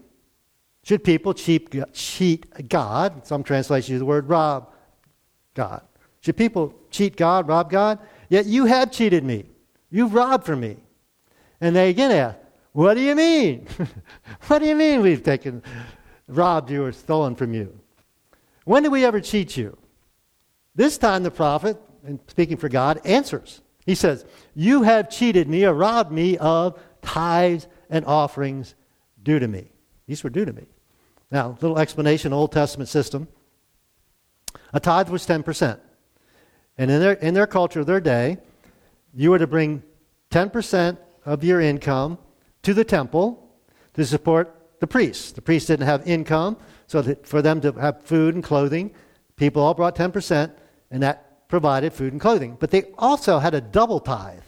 Should 0.82 1.04
people 1.04 1.34
cheat, 1.34 1.74
cheat 1.92 2.68
God? 2.68 3.26
Some 3.26 3.42
translations 3.42 3.90
use 3.90 3.98
the 4.00 4.04
word 4.04 4.28
rob 4.28 4.72
God. 5.54 5.82
Should 6.20 6.36
people 6.36 6.74
cheat 6.90 7.16
God, 7.16 7.48
rob 7.48 7.70
God? 7.70 7.98
Yet 8.28 8.46
you 8.46 8.66
have 8.66 8.90
cheated 8.90 9.24
me. 9.24 9.46
You've 9.90 10.14
robbed 10.14 10.44
from 10.44 10.60
me. 10.60 10.76
And 11.60 11.74
they 11.74 11.90
again 11.90 12.10
ask, 12.10 12.38
What 12.72 12.94
do 12.94 13.00
you 13.00 13.14
mean? 13.14 13.66
what 14.48 14.58
do 14.58 14.66
you 14.66 14.74
mean 14.74 15.02
we've 15.02 15.22
taken, 15.22 15.62
robbed 16.26 16.70
you, 16.70 16.84
or 16.84 16.92
stolen 16.92 17.34
from 17.34 17.54
you? 17.54 17.78
When 18.64 18.82
did 18.82 18.92
we 18.92 19.04
ever 19.04 19.20
cheat 19.20 19.56
you? 19.56 19.78
This 20.74 20.98
time 20.98 21.22
the 21.22 21.30
prophet, 21.30 21.80
and 22.04 22.20
speaking 22.28 22.56
for 22.56 22.68
God, 22.68 23.00
answers. 23.04 23.62
He 23.88 23.94
says, 23.94 24.26
You 24.54 24.82
have 24.82 25.08
cheated 25.08 25.48
me 25.48 25.64
or 25.64 25.72
robbed 25.72 26.12
me 26.12 26.36
of 26.36 26.78
tithes 27.00 27.66
and 27.88 28.04
offerings 28.04 28.74
due 29.22 29.38
to 29.38 29.48
me. 29.48 29.70
These 30.06 30.22
were 30.22 30.28
due 30.28 30.44
to 30.44 30.52
me. 30.52 30.66
Now, 31.30 31.56
little 31.62 31.78
explanation, 31.78 32.34
Old 32.34 32.52
Testament 32.52 32.90
system. 32.90 33.28
A 34.74 34.78
tithe 34.78 35.08
was 35.08 35.26
10%. 35.26 35.80
And 36.76 36.90
in 36.90 37.00
their, 37.00 37.14
in 37.14 37.32
their 37.32 37.46
culture, 37.46 37.80
of 37.80 37.86
their 37.86 37.98
day, 37.98 38.36
you 39.14 39.30
were 39.30 39.38
to 39.38 39.46
bring 39.46 39.82
10% 40.32 40.98
of 41.24 41.42
your 41.42 41.62
income 41.62 42.18
to 42.64 42.74
the 42.74 42.84
temple 42.84 43.50
to 43.94 44.04
support 44.04 44.54
the 44.80 44.86
priests. 44.86 45.32
The 45.32 45.40
priests 45.40 45.68
didn't 45.68 45.86
have 45.86 46.06
income, 46.06 46.58
so 46.88 47.02
for 47.22 47.40
them 47.40 47.62
to 47.62 47.72
have 47.72 48.02
food 48.02 48.34
and 48.34 48.44
clothing, 48.44 48.90
people 49.36 49.62
all 49.62 49.72
brought 49.72 49.96
10%, 49.96 50.52
and 50.90 51.02
that 51.02 51.27
provided 51.48 51.92
food 51.92 52.12
and 52.12 52.20
clothing. 52.20 52.56
But 52.60 52.70
they 52.70 52.84
also 52.96 53.38
had 53.38 53.54
a 53.54 53.60
double 53.60 54.00
tithe. 54.00 54.42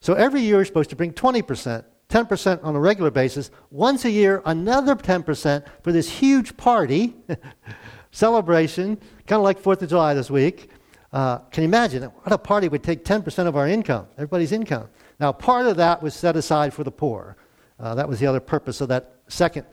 So 0.00 0.14
every 0.14 0.42
year 0.42 0.56
you're 0.56 0.64
supposed 0.64 0.90
to 0.90 0.96
bring 0.96 1.12
20%, 1.12 1.84
10% 2.10 2.64
on 2.64 2.76
a 2.76 2.80
regular 2.80 3.10
basis. 3.10 3.50
Once 3.70 4.04
a 4.04 4.10
year, 4.10 4.42
another 4.44 4.94
10% 4.94 5.64
for 5.82 5.92
this 5.92 6.10
huge 6.10 6.56
party, 6.56 7.14
celebration, 8.10 8.96
kind 9.26 9.38
of 9.38 9.44
like 9.44 9.62
4th 9.62 9.82
of 9.82 9.88
July 9.88 10.14
this 10.14 10.30
week. 10.30 10.70
Uh, 11.12 11.38
can 11.38 11.62
you 11.62 11.68
imagine 11.68 12.02
what 12.02 12.32
a 12.32 12.38
party 12.38 12.68
would 12.68 12.82
take 12.82 13.04
10% 13.04 13.46
of 13.46 13.56
our 13.56 13.68
income, 13.68 14.06
everybody's 14.14 14.52
income? 14.52 14.88
Now, 15.20 15.32
part 15.32 15.66
of 15.66 15.76
that 15.76 16.02
was 16.02 16.14
set 16.14 16.36
aside 16.36 16.74
for 16.74 16.84
the 16.84 16.90
poor. 16.90 17.36
Uh, 17.78 17.94
that 17.94 18.08
was 18.08 18.20
the 18.20 18.26
other 18.26 18.40
purpose 18.40 18.80
of 18.80 18.88
that 18.88 19.14
second 19.28 19.66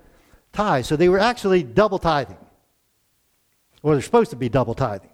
tithe. 0.53 0.86
So 0.86 0.96
they 0.96 1.10
were 1.10 1.20
actually 1.20 1.63
double 1.63 2.00
tithing. 2.00 2.38
Or 3.84 3.94
they're 3.94 4.01
supposed 4.01 4.30
to 4.30 4.36
be 4.36 4.50
double 4.50 4.75
tithing. 4.75 5.11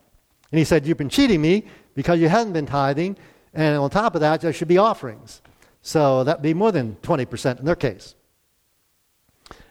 And 0.52 0.60
he 0.60 0.66
said, 0.66 0.86
You've 0.86 0.98
been 0.98 1.10
cheating 1.10 1.42
me 1.42 1.66
because 1.96 2.20
you 2.20 2.30
haven't 2.30 2.54
been 2.54 2.66
tithing. 2.66 3.18
And 3.54 3.78
on 3.78 3.90
top 3.90 4.16
of 4.16 4.22
that, 4.22 4.42
there 4.42 4.54
should 4.54 4.68
be 4.68 4.78
offerings. 4.78 5.42
So 5.82 6.24
that'd 6.24 6.44
be 6.44 6.54
more 6.54 6.72
than 6.72 6.96
20% 6.98 7.60
in 7.60 7.66
their 7.66 7.76
case. 7.76 8.16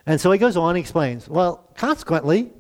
And 0.07 0.21
so 0.21 0.31
he 0.31 0.39
goes 0.39 0.57
on 0.57 0.71
and 0.71 0.79
explains, 0.79 1.29
Well, 1.29 1.69
consequently, 1.77 2.53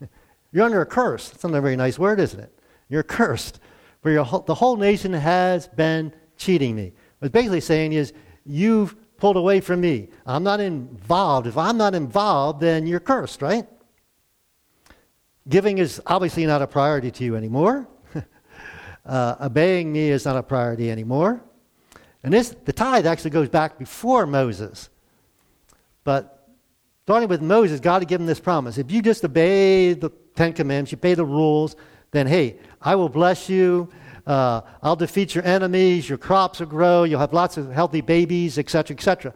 you're 0.52 0.64
under 0.64 0.80
a 0.80 0.86
curse. 0.86 1.30
That's 1.30 1.44
not 1.44 1.54
a 1.54 1.60
very 1.60 1.76
nice 1.76 1.98
word, 1.98 2.20
isn't 2.20 2.40
it? 2.40 2.58
You're 2.88 3.02
cursed. 3.02 3.60
For 4.02 4.10
your 4.10 4.24
whole, 4.24 4.40
the 4.40 4.54
whole 4.54 4.76
nation 4.76 5.12
has 5.12 5.68
been 5.68 6.12
cheating 6.36 6.74
me. 6.74 6.92
What 7.18 7.32
basically 7.32 7.60
saying 7.60 7.92
is, 7.92 8.12
you've 8.46 8.96
pulled 9.18 9.36
away 9.36 9.60
from 9.60 9.80
me. 9.80 10.08
I'm 10.26 10.42
not 10.42 10.60
involved. 10.60 11.46
If 11.46 11.58
I'm 11.58 11.76
not 11.76 11.94
involved, 11.94 12.60
then 12.60 12.86
you're 12.86 13.00
cursed, 13.00 13.42
right? 13.42 13.66
Giving 15.48 15.78
is 15.78 16.00
obviously 16.06 16.46
not 16.46 16.62
a 16.62 16.66
priority 16.66 17.10
to 17.10 17.24
you 17.24 17.36
anymore. 17.36 17.88
uh, 19.06 19.36
obeying 19.40 19.92
me 19.92 20.10
is 20.10 20.24
not 20.24 20.36
a 20.36 20.42
priority 20.42 20.90
anymore. 20.90 21.42
And 22.22 22.32
this, 22.32 22.54
the 22.64 22.72
tithe 22.72 23.06
actually 23.06 23.30
goes 23.30 23.48
back 23.48 23.78
before 23.78 24.26
Moses. 24.26 24.90
But 26.04 26.48
starting 27.04 27.28
with 27.28 27.40
Moses, 27.40 27.80
God 27.80 28.02
had 28.02 28.08
given 28.08 28.26
this 28.26 28.40
promise. 28.40 28.76
If 28.76 28.90
you 28.90 29.00
just 29.00 29.24
obey 29.24 29.94
the 29.94 30.10
Ten 30.34 30.52
Commandments, 30.52 30.92
you 30.92 30.98
obey 30.98 31.14
the 31.14 31.24
rules, 31.24 31.76
then 32.10 32.26
hey, 32.26 32.58
I 32.80 32.94
will 32.94 33.08
bless 33.08 33.48
you. 33.48 33.88
Uh, 34.26 34.60
I'll 34.82 34.96
defeat 34.96 35.34
your 35.34 35.44
enemies. 35.44 36.08
Your 36.08 36.18
crops 36.18 36.60
will 36.60 36.66
grow. 36.66 37.04
You'll 37.04 37.20
have 37.20 37.32
lots 37.32 37.56
of 37.56 37.72
healthy 37.72 38.02
babies, 38.02 38.58
etc., 38.58 38.94
etc. 38.94 39.34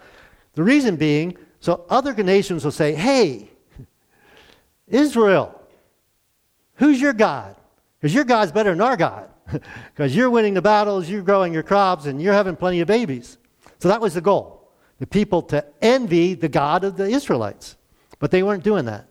The 0.52 0.62
reason 0.62 0.96
being, 0.96 1.36
so 1.60 1.84
other 1.88 2.14
nations 2.14 2.64
will 2.64 2.72
say, 2.72 2.94
hey, 2.94 3.50
Israel, 4.86 5.60
who's 6.76 7.00
your 7.00 7.12
God? 7.12 7.56
Because 7.98 8.14
your 8.14 8.24
God's 8.24 8.52
better 8.52 8.70
than 8.70 8.80
our 8.80 8.96
God. 8.96 9.30
Because 9.94 10.16
you're 10.16 10.30
winning 10.30 10.54
the 10.54 10.62
battles, 10.62 11.08
you're 11.08 11.22
growing 11.22 11.52
your 11.52 11.62
crops, 11.62 12.06
and 12.06 12.20
you're 12.20 12.32
having 12.32 12.56
plenty 12.56 12.80
of 12.80 12.88
babies. 12.88 13.38
So 13.78 13.88
that 13.88 14.00
was 14.00 14.14
the 14.14 14.20
goal. 14.20 14.70
The 14.98 15.06
people 15.06 15.42
to 15.42 15.64
envy 15.82 16.34
the 16.34 16.48
God 16.48 16.82
of 16.82 16.96
the 16.96 17.04
Israelites. 17.04 17.76
But 18.18 18.30
they 18.30 18.42
weren't 18.42 18.64
doing 18.64 18.86
that. 18.86 19.06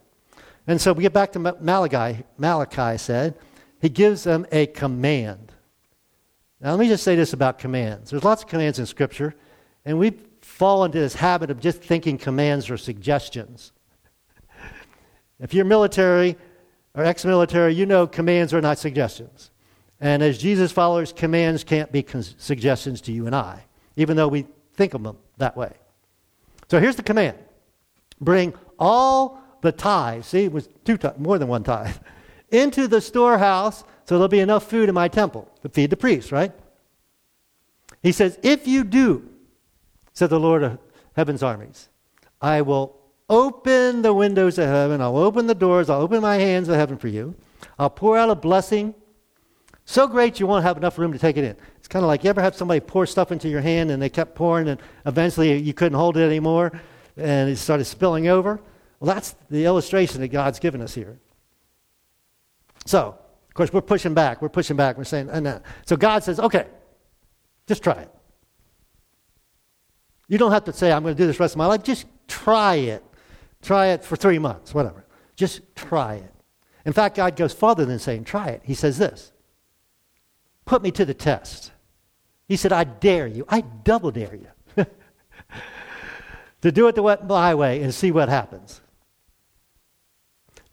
And 0.68 0.82
so 0.82 0.94
we 0.94 1.04
get 1.04 1.14
back 1.14 1.32
to 1.34 1.40
Malachi. 1.40 2.24
Malachi 2.38 2.98
said, 2.98 3.36
he 3.82 3.90
gives 3.90 4.24
them 4.24 4.46
a 4.52 4.68
command. 4.68 5.52
Now, 6.62 6.72
let 6.72 6.80
me 6.80 6.88
just 6.88 7.04
say 7.04 7.16
this 7.16 7.34
about 7.34 7.60
commands. 7.60 8.12
There's 8.12 8.24
lots 8.24 8.42
of 8.42 8.48
commands 8.48 8.80
in 8.80 8.86
Scripture, 8.86 9.36
and 9.84 10.00
we 10.00 10.14
fall 10.42 10.86
into 10.86 11.00
this 11.00 11.14
habit 11.14 11.52
of 11.52 11.60
just 11.60 11.82
thinking 11.82 12.18
commands 12.18 12.70
are 12.70 12.78
suggestions. 12.78 13.74
if 15.40 15.54
you're 15.54 15.66
military 15.66 16.38
or 16.96 17.04
ex 17.04 17.26
military, 17.26 17.74
you 17.74 17.86
know 17.86 18.08
commands 18.08 18.54
are 18.54 18.62
not 18.62 18.78
suggestions. 18.78 19.52
And 20.00 20.22
as 20.22 20.38
Jesus 20.38 20.72
followers, 20.72 21.14
commands 21.14 21.64
can't 21.64 21.92
be 21.92 22.06
suggestions 22.38 23.02
to 23.02 23.12
you 23.12 23.26
and 23.26 23.36
I, 23.36 23.64
even 23.96 24.18
though 24.18 24.28
we 24.28 24.48
think 24.76 24.94
of 24.94 25.04
them 25.04 25.18
that 25.38 25.56
way. 25.56 25.74
So 26.70 26.80
here's 26.80 26.96
the 26.96 27.04
command 27.04 27.38
bring 28.20 28.54
all 28.80 29.42
the 29.62 29.72
tithes, 29.72 30.28
see, 30.28 30.46
it 30.46 30.52
was 30.52 30.68
two 30.84 30.98
tithes, 30.98 31.20
more 31.20 31.38
than 31.38 31.48
one 31.48 31.64
tithe, 31.64 31.96
into 32.52 32.88
the 32.88 33.02
storehouse 33.02 33.84
so 34.06 34.16
there'll 34.16 34.28
be 34.28 34.40
enough 34.40 34.70
food 34.70 34.90
in 34.90 34.96
my 34.96 35.08
temple 35.08 35.50
to 35.62 35.70
feed 35.70 35.90
the 35.90 35.98
priests, 35.98 36.32
right? 36.32 36.52
He 38.02 38.12
says, 38.12 38.38
If 38.44 38.68
you 38.68 38.84
do, 38.84 39.30
said 40.14 40.30
the 40.30 40.40
Lord 40.40 40.64
of 40.64 40.78
heaven's 41.16 41.42
armies, 41.42 41.90
I 42.42 42.62
will 42.62 42.98
open 43.30 44.02
the 44.02 44.14
windows 44.14 44.58
of 44.58 44.68
heaven, 44.68 45.02
I'll 45.02 45.18
open 45.18 45.48
the 45.48 45.56
doors, 45.56 45.90
I'll 45.90 46.02
open 46.02 46.22
my 46.22 46.36
hands 46.36 46.70
of 46.70 46.76
heaven 46.76 46.98
for 46.98 47.08
you. 47.08 47.36
I'll 47.80 47.90
pour 47.90 48.18
out 48.18 48.30
a 48.30 48.36
blessing 48.36 48.94
so 49.86 50.08
great 50.08 50.40
you 50.40 50.48
won't 50.48 50.64
have 50.64 50.78
enough 50.78 50.98
room 50.98 51.12
to 51.12 51.20
take 51.20 51.38
it 51.38 51.44
in. 51.44 51.56
It's 51.78 51.88
kind 51.88 52.04
of 52.04 52.08
like 52.08 52.24
you 52.24 52.30
ever 52.30 52.42
have 52.42 52.56
somebody 52.56 52.80
pour 52.80 53.06
stuff 53.06 53.32
into 53.32 53.50
your 53.50 53.62
hand 53.62 53.92
and 53.92 54.02
they 54.02 54.10
kept 54.10 54.36
pouring 54.36 54.70
and 54.70 54.80
eventually 55.06 55.58
you 55.58 55.74
couldn't 55.74 55.98
hold 55.98 56.16
it 56.16 56.22
anymore 56.22 56.72
and 57.18 57.50
it 57.50 57.58
started 57.58 57.86
spilling 57.86 58.28
over? 58.28 58.60
Well, 59.00 59.14
that's 59.14 59.36
the 59.50 59.66
illustration 59.66 60.22
that 60.22 60.30
God's 60.30 60.60
given 60.60 60.82
us 60.82 60.94
here. 60.94 61.20
So, 62.86 63.18
of 63.48 63.54
course, 63.54 63.74
we're 63.74 63.82
pushing 63.82 64.14
back. 64.14 64.42
We're 64.42 64.50
pushing 64.50 64.78
back. 64.78 64.98
We're 64.98 65.04
saying, 65.04 65.28
no. 65.28 65.62
So 65.86 65.98
God 65.98 66.24
says, 66.24 66.40
okay, 66.40 66.68
just 67.68 67.84
try 67.84 67.94
it. 67.94 68.10
You 70.30 70.38
don't 70.38 70.52
have 70.52 70.64
to 70.66 70.74
say, 70.74 70.92
I'm 70.92 71.04
going 71.04 71.16
to 71.16 71.22
do 71.22 71.28
this 71.28 71.40
rest 71.40 71.56
of 71.56 71.58
my 71.58 71.66
life. 71.66 71.84
Just 71.84 72.08
try 72.28 72.76
it. 72.76 73.04
Try 73.64 73.88
it 73.88 74.04
for 74.04 74.16
three 74.16 74.38
months, 74.38 74.74
whatever. 74.74 75.06
Just 75.36 75.62
try 75.76 76.16
it. 76.16 76.32
In 76.86 76.94
fact, 76.94 77.16
God 77.16 77.36
goes 77.36 77.54
farther 77.54 77.86
than 77.86 77.98
saying, 77.98 78.26
try 78.26 78.50
it. 78.50 78.62
He 78.64 78.76
says 78.76 78.98
this 78.98 79.32
Put 80.66 80.84
me 80.84 80.92
to 80.92 81.06
the 81.06 81.14
test. 81.14 81.72
He 82.48 82.58
said, 82.58 82.72
I 82.72 82.84
dare 82.84 83.26
you. 83.26 83.46
I 83.48 83.62
double 83.62 84.12
dare 84.12 84.36
you 84.36 84.86
to 86.62 86.72
do 86.72 86.88
it 86.88 86.96
the 86.96 87.20
my 87.28 87.56
way 87.56 87.82
and 87.82 87.94
see 87.94 88.12
what 88.12 88.30
happens. 88.30 88.82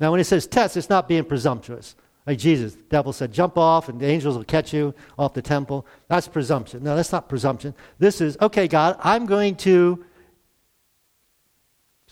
Now, 0.01 0.11
when 0.11 0.19
he 0.19 0.25
says 0.25 0.47
test, 0.47 0.77
it's 0.77 0.91
not 0.91 1.07
being 1.07 1.25
presumptuous. 1.25 1.95
Like 2.27 2.39
Jesus, 2.39 2.75
the 2.75 2.83
devil 2.83 3.13
said, 3.13 3.33
jump 3.33 3.57
off 3.57 3.89
and 3.89 4.01
the 4.01 4.07
angels 4.07 4.37
will 4.37 4.45
catch 4.45 4.73
you 4.73 4.95
off 5.19 5.35
the 5.35 5.43
temple. 5.43 5.87
That's 6.09 6.27
presumption. 6.27 6.83
No, 6.83 6.97
that's 6.97 7.13
not 7.13 7.29
presumption. 7.29 7.75
This 7.99 8.21
is, 8.21 8.37
okay, 8.41 8.67
God, 8.67 8.97
I'm 9.01 9.27
going 9.27 9.57
to 9.57 10.05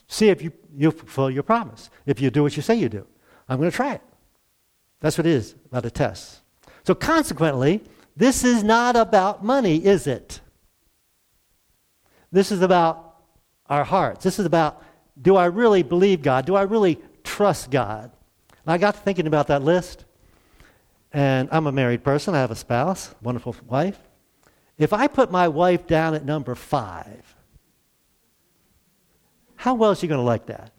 see 0.08 0.28
if 0.28 0.42
you, 0.42 0.52
you 0.78 0.92
fulfill 0.92 1.30
your 1.30 1.42
promise. 1.42 1.90
If 2.06 2.20
you 2.20 2.30
do 2.30 2.42
what 2.42 2.56
you 2.56 2.62
say 2.62 2.76
you 2.76 2.88
do, 2.88 3.06
I'm 3.49 3.58
going 3.58 3.70
to 3.70 3.76
try 3.76 3.94
it. 3.94 4.02
That's 5.00 5.18
what 5.18 5.26
it 5.26 5.32
is 5.32 5.54
about 5.66 5.85
a 5.85 5.90
test. 5.90 6.40
So, 6.85 6.94
consequently, 6.94 7.82
this 8.16 8.44
is 8.44 8.62
not 8.62 8.97
about 8.97 9.44
money, 9.44 9.85
is 9.85 10.06
it? 10.06 10.40
This 12.30 12.52
is 12.52 12.62
about 12.62 13.16
our 13.66 13.85
hearts. 13.85 14.25
This 14.25 14.38
is 14.38 14.47
about 14.47 14.82
do 15.20 15.35
I 15.35 15.47
really 15.47 15.82
believe 15.82 16.23
God? 16.23 16.47
Do 16.47 16.54
I 16.54 16.62
really 16.62 17.00
trust 17.25 17.70
God? 17.70 18.12
And 18.64 18.73
I 18.73 18.78
got 18.78 18.94
to 18.94 19.00
thinking 19.00 19.26
about 19.26 19.49
that 19.49 19.62
list. 19.62 20.04
And 21.12 21.49
I'm 21.50 21.66
a 21.66 21.73
married 21.73 22.04
person, 22.04 22.35
I 22.35 22.40
have 22.40 22.50
a 22.50 22.56
spouse, 22.56 23.14
wonderful 23.23 23.56
wife. 23.66 23.99
If 24.76 24.92
I 24.92 25.08
put 25.08 25.32
my 25.32 25.49
wife 25.49 25.87
down 25.87 26.14
at 26.14 26.25
number 26.25 26.54
five, 26.54 27.35
how 29.59 29.75
well 29.75 29.91
is 29.91 29.99
she 29.99 30.07
going 30.07 30.21
to 30.21 30.25
like 30.25 30.47
that? 30.47 30.73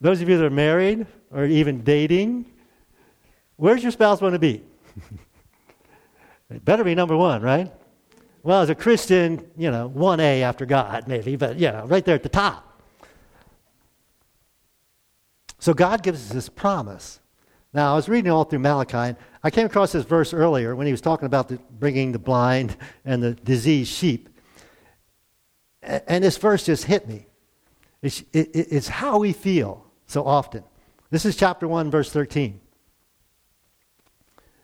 Those 0.00 0.22
of 0.22 0.28
you 0.28 0.38
that 0.38 0.44
are 0.44 0.50
married 0.50 1.06
or 1.30 1.44
even 1.44 1.84
dating, 1.84 2.46
where's 3.56 3.82
your 3.82 3.92
spouse 3.92 4.18
going 4.18 4.32
to 4.32 4.38
be? 4.38 4.64
it 6.50 6.64
better 6.64 6.82
be 6.82 6.94
number 6.94 7.14
one, 7.14 7.42
right? 7.42 7.70
Well, 8.42 8.62
as 8.62 8.70
a 8.70 8.74
Christian, 8.74 9.46
you 9.56 9.70
know, 9.70 9.92
1A 9.94 10.40
after 10.40 10.64
God, 10.64 11.06
maybe, 11.08 11.36
but, 11.36 11.58
you 11.58 11.70
know, 11.70 11.84
right 11.84 12.04
there 12.04 12.14
at 12.14 12.22
the 12.22 12.30
top. 12.30 12.82
So 15.58 15.74
God 15.74 16.02
gives 16.02 16.24
us 16.24 16.32
this 16.32 16.48
promise. 16.48 17.20
Now, 17.74 17.92
I 17.92 17.96
was 17.96 18.08
reading 18.08 18.32
all 18.32 18.44
through 18.44 18.60
Malachi, 18.60 19.14
I 19.44 19.50
came 19.50 19.66
across 19.66 19.92
this 19.92 20.04
verse 20.04 20.32
earlier 20.32 20.74
when 20.74 20.86
he 20.86 20.92
was 20.92 21.02
talking 21.02 21.26
about 21.26 21.48
the, 21.48 21.58
bringing 21.78 22.12
the 22.12 22.18
blind 22.18 22.78
and 23.04 23.22
the 23.22 23.34
diseased 23.34 23.92
sheep. 23.92 24.30
And 25.82 26.22
this 26.22 26.36
verse 26.36 26.64
just 26.64 26.84
hit 26.84 27.08
me. 27.08 27.26
It's, 28.02 28.20
it, 28.32 28.50
it's 28.54 28.88
how 28.88 29.18
we 29.18 29.32
feel 29.32 29.84
so 30.06 30.24
often. 30.24 30.64
This 31.10 31.24
is 31.24 31.36
chapter 31.36 31.66
1, 31.66 31.90
verse 31.90 32.10
13. 32.10 32.60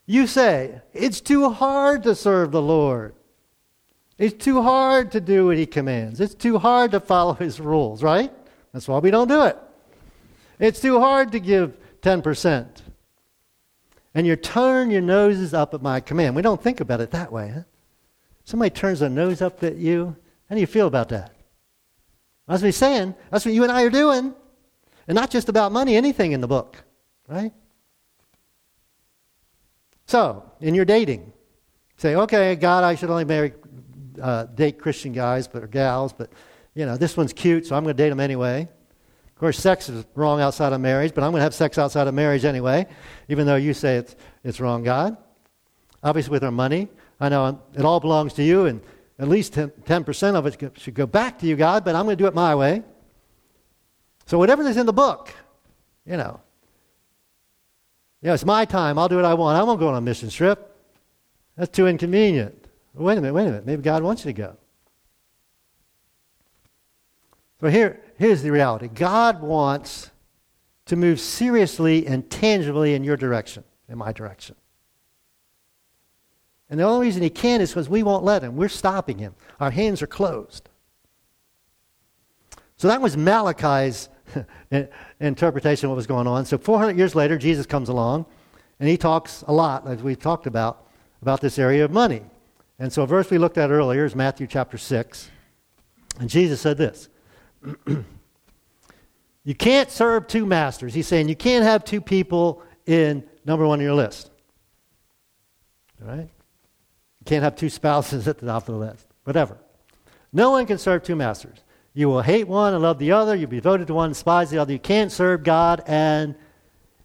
You 0.06 0.26
say, 0.26 0.80
it's 0.94 1.20
too 1.20 1.50
hard 1.50 2.02
to 2.04 2.14
serve 2.14 2.50
the 2.50 2.62
Lord. 2.62 3.14
It's 4.16 4.42
too 4.42 4.62
hard 4.62 5.12
to 5.12 5.20
do 5.20 5.46
what 5.46 5.56
he 5.58 5.66
commands. 5.66 6.20
It's 6.20 6.34
too 6.34 6.58
hard 6.58 6.92
to 6.92 7.00
follow 7.00 7.34
his 7.34 7.60
rules, 7.60 8.02
right? 8.02 8.32
That's 8.72 8.88
why 8.88 8.98
we 8.98 9.10
don't 9.10 9.28
do 9.28 9.42
it. 9.42 9.56
It's 10.58 10.80
too 10.80 10.98
hard 10.98 11.32
to 11.32 11.40
give 11.40 11.76
10%. 12.02 12.66
And 14.14 14.26
you 14.26 14.34
turn 14.34 14.90
your 14.90 15.02
noses 15.02 15.54
up 15.54 15.74
at 15.74 15.82
my 15.82 16.00
command. 16.00 16.34
We 16.34 16.42
don't 16.42 16.62
think 16.62 16.80
about 16.80 17.00
it 17.00 17.10
that 17.12 17.30
way, 17.30 17.50
huh? 17.54 17.62
Somebody 18.44 18.70
turns 18.70 19.00
their 19.00 19.10
nose 19.10 19.42
up 19.42 19.62
at 19.62 19.76
you. 19.76 20.16
How 20.48 20.54
do 20.54 20.60
you 20.60 20.66
feel 20.66 20.86
about 20.86 21.10
that? 21.10 21.32
That's 22.46 22.62
what 22.62 22.66
he's 22.66 22.76
saying. 22.76 23.14
That's 23.30 23.44
what 23.44 23.54
you 23.54 23.62
and 23.62 23.70
I 23.70 23.82
are 23.82 23.90
doing. 23.90 24.34
And 25.06 25.14
not 25.14 25.30
just 25.30 25.48
about 25.48 25.72
money, 25.72 25.96
anything 25.96 26.32
in 26.32 26.40
the 26.40 26.48
book, 26.48 26.82
right? 27.28 27.52
So, 30.06 30.50
in 30.60 30.74
your 30.74 30.84
dating, 30.84 31.32
say, 31.98 32.14
okay, 32.14 32.56
God, 32.56 32.84
I 32.84 32.94
should 32.94 33.10
only 33.10 33.24
marry, 33.24 33.52
uh, 34.20 34.44
date 34.44 34.78
Christian 34.78 35.12
guys 35.12 35.46
but 35.46 35.62
or 35.62 35.66
gals, 35.66 36.12
but 36.12 36.30
you 36.74 36.86
know, 36.86 36.96
this 36.96 37.16
one's 37.16 37.32
cute, 37.32 37.66
so 37.66 37.76
I'm 37.76 37.84
going 37.84 37.96
to 37.96 38.02
date 38.02 38.10
him 38.10 38.20
anyway. 38.20 38.68
Of 39.26 39.34
course, 39.40 39.58
sex 39.58 39.88
is 39.88 40.04
wrong 40.14 40.40
outside 40.40 40.72
of 40.72 40.80
marriage, 40.80 41.14
but 41.14 41.24
I'm 41.24 41.30
going 41.30 41.40
to 41.40 41.44
have 41.44 41.54
sex 41.54 41.78
outside 41.78 42.06
of 42.06 42.14
marriage 42.14 42.44
anyway, 42.44 42.86
even 43.28 43.46
though 43.46 43.56
you 43.56 43.74
say 43.74 43.96
it's, 43.96 44.16
it's 44.44 44.60
wrong, 44.60 44.82
God. 44.82 45.16
Obviously, 46.02 46.30
with 46.30 46.44
our 46.44 46.50
money, 46.50 46.88
I 47.20 47.28
know 47.28 47.60
it 47.74 47.84
all 47.84 48.00
belongs 48.00 48.32
to 48.34 48.42
you, 48.42 48.66
and 48.66 48.80
at 49.18 49.28
least 49.28 49.54
10, 49.54 49.70
10% 49.70 50.34
of 50.34 50.46
it 50.46 50.78
should 50.78 50.94
go 50.94 51.06
back 51.06 51.38
to 51.40 51.46
you, 51.46 51.56
God, 51.56 51.84
but 51.84 51.94
I'm 51.94 52.04
going 52.04 52.16
to 52.16 52.22
do 52.22 52.28
it 52.28 52.34
my 52.34 52.54
way. 52.54 52.82
So 54.26 54.38
whatever 54.38 54.62
is 54.62 54.76
in 54.76 54.86
the 54.86 54.92
book, 54.92 55.32
you 56.06 56.16
know. 56.16 56.40
Yeah, 58.22 58.34
it's 58.34 58.44
my 58.44 58.64
time. 58.64 58.98
I'll 58.98 59.08
do 59.08 59.16
what 59.16 59.24
I 59.24 59.34
want. 59.34 59.58
I 59.58 59.62
won't 59.62 59.80
go 59.80 59.88
on 59.88 59.94
a 59.94 60.00
mission 60.00 60.28
trip. 60.28 60.76
That's 61.56 61.70
too 61.70 61.86
inconvenient. 61.86 62.66
Wait 62.94 63.18
a 63.18 63.20
minute, 63.20 63.34
wait 63.34 63.42
a 63.42 63.46
minute. 63.46 63.66
Maybe 63.66 63.82
God 63.82 64.02
wants 64.02 64.24
you 64.24 64.32
to 64.32 64.36
go. 64.36 64.56
So 67.60 67.68
here, 67.68 68.00
here's 68.18 68.42
the 68.42 68.50
reality 68.50 68.88
God 68.88 69.42
wants 69.42 70.10
to 70.86 70.96
move 70.96 71.20
seriously 71.20 72.06
and 72.06 72.28
tangibly 72.30 72.94
in 72.94 73.04
your 73.04 73.16
direction, 73.16 73.64
in 73.88 73.98
my 73.98 74.12
direction. 74.12 74.54
And 76.70 76.78
the 76.78 76.84
only 76.84 77.06
reason 77.06 77.22
he 77.22 77.30
can't 77.30 77.62
is 77.62 77.70
because 77.70 77.88
we 77.88 78.02
won't 78.02 78.24
let 78.24 78.42
him. 78.42 78.56
We're 78.56 78.68
stopping 78.68 79.18
him. 79.18 79.34
Our 79.58 79.70
hands 79.70 80.02
are 80.02 80.06
closed. 80.06 80.68
So 82.76 82.88
that 82.88 83.00
was 83.00 83.16
Malachi's 83.16 84.08
interpretation 85.20 85.86
of 85.86 85.90
what 85.90 85.96
was 85.96 86.06
going 86.06 86.26
on. 86.26 86.44
So 86.44 86.58
400 86.58 86.96
years 86.96 87.14
later, 87.14 87.38
Jesus 87.38 87.66
comes 87.66 87.88
along, 87.88 88.26
and 88.78 88.88
he 88.88 88.96
talks 88.96 89.42
a 89.48 89.52
lot, 89.52 89.86
as 89.88 90.02
we've 90.02 90.18
talked 90.18 90.46
about, 90.46 90.86
about 91.22 91.40
this 91.40 91.58
area 91.58 91.84
of 91.84 91.90
money. 91.90 92.22
And 92.78 92.92
so 92.92 93.02
a 93.02 93.06
verse 93.06 93.30
we 93.30 93.38
looked 93.38 93.58
at 93.58 93.70
earlier 93.70 94.04
is 94.04 94.14
Matthew 94.14 94.46
chapter 94.46 94.78
6. 94.78 95.30
And 96.20 96.28
Jesus 96.28 96.60
said 96.60 96.76
this 96.76 97.08
You 99.44 99.54
can't 99.54 99.90
serve 99.90 100.26
two 100.26 100.46
masters. 100.46 100.94
He's 100.94 101.08
saying 101.08 101.28
you 101.28 101.36
can't 101.36 101.64
have 101.64 101.84
two 101.84 102.00
people 102.00 102.62
in 102.86 103.24
number 103.44 103.66
one 103.66 103.80
on 103.80 103.84
your 103.84 103.94
list. 103.94 104.30
All 106.02 106.08
right? 106.08 106.28
Can't 107.28 107.44
have 107.44 107.56
two 107.56 107.68
spouses 107.68 108.26
at 108.26 108.38
the 108.38 108.46
top 108.46 108.70
of 108.70 108.74
the 108.74 108.80
list. 108.80 109.06
Whatever. 109.24 109.58
No 110.32 110.50
one 110.52 110.64
can 110.64 110.78
serve 110.78 111.02
two 111.02 111.14
masters. 111.14 111.58
You 111.92 112.08
will 112.08 112.22
hate 112.22 112.48
one 112.48 112.72
and 112.72 112.82
love 112.82 112.98
the 112.98 113.12
other. 113.12 113.36
You'll 113.36 113.50
be 113.50 113.58
devoted 113.58 113.86
to 113.88 113.92
one 113.92 114.06
and 114.06 114.14
despise 114.14 114.48
the 114.48 114.56
other. 114.56 114.72
You 114.72 114.78
can't 114.78 115.12
serve 115.12 115.42
God 115.42 115.82
and 115.86 116.34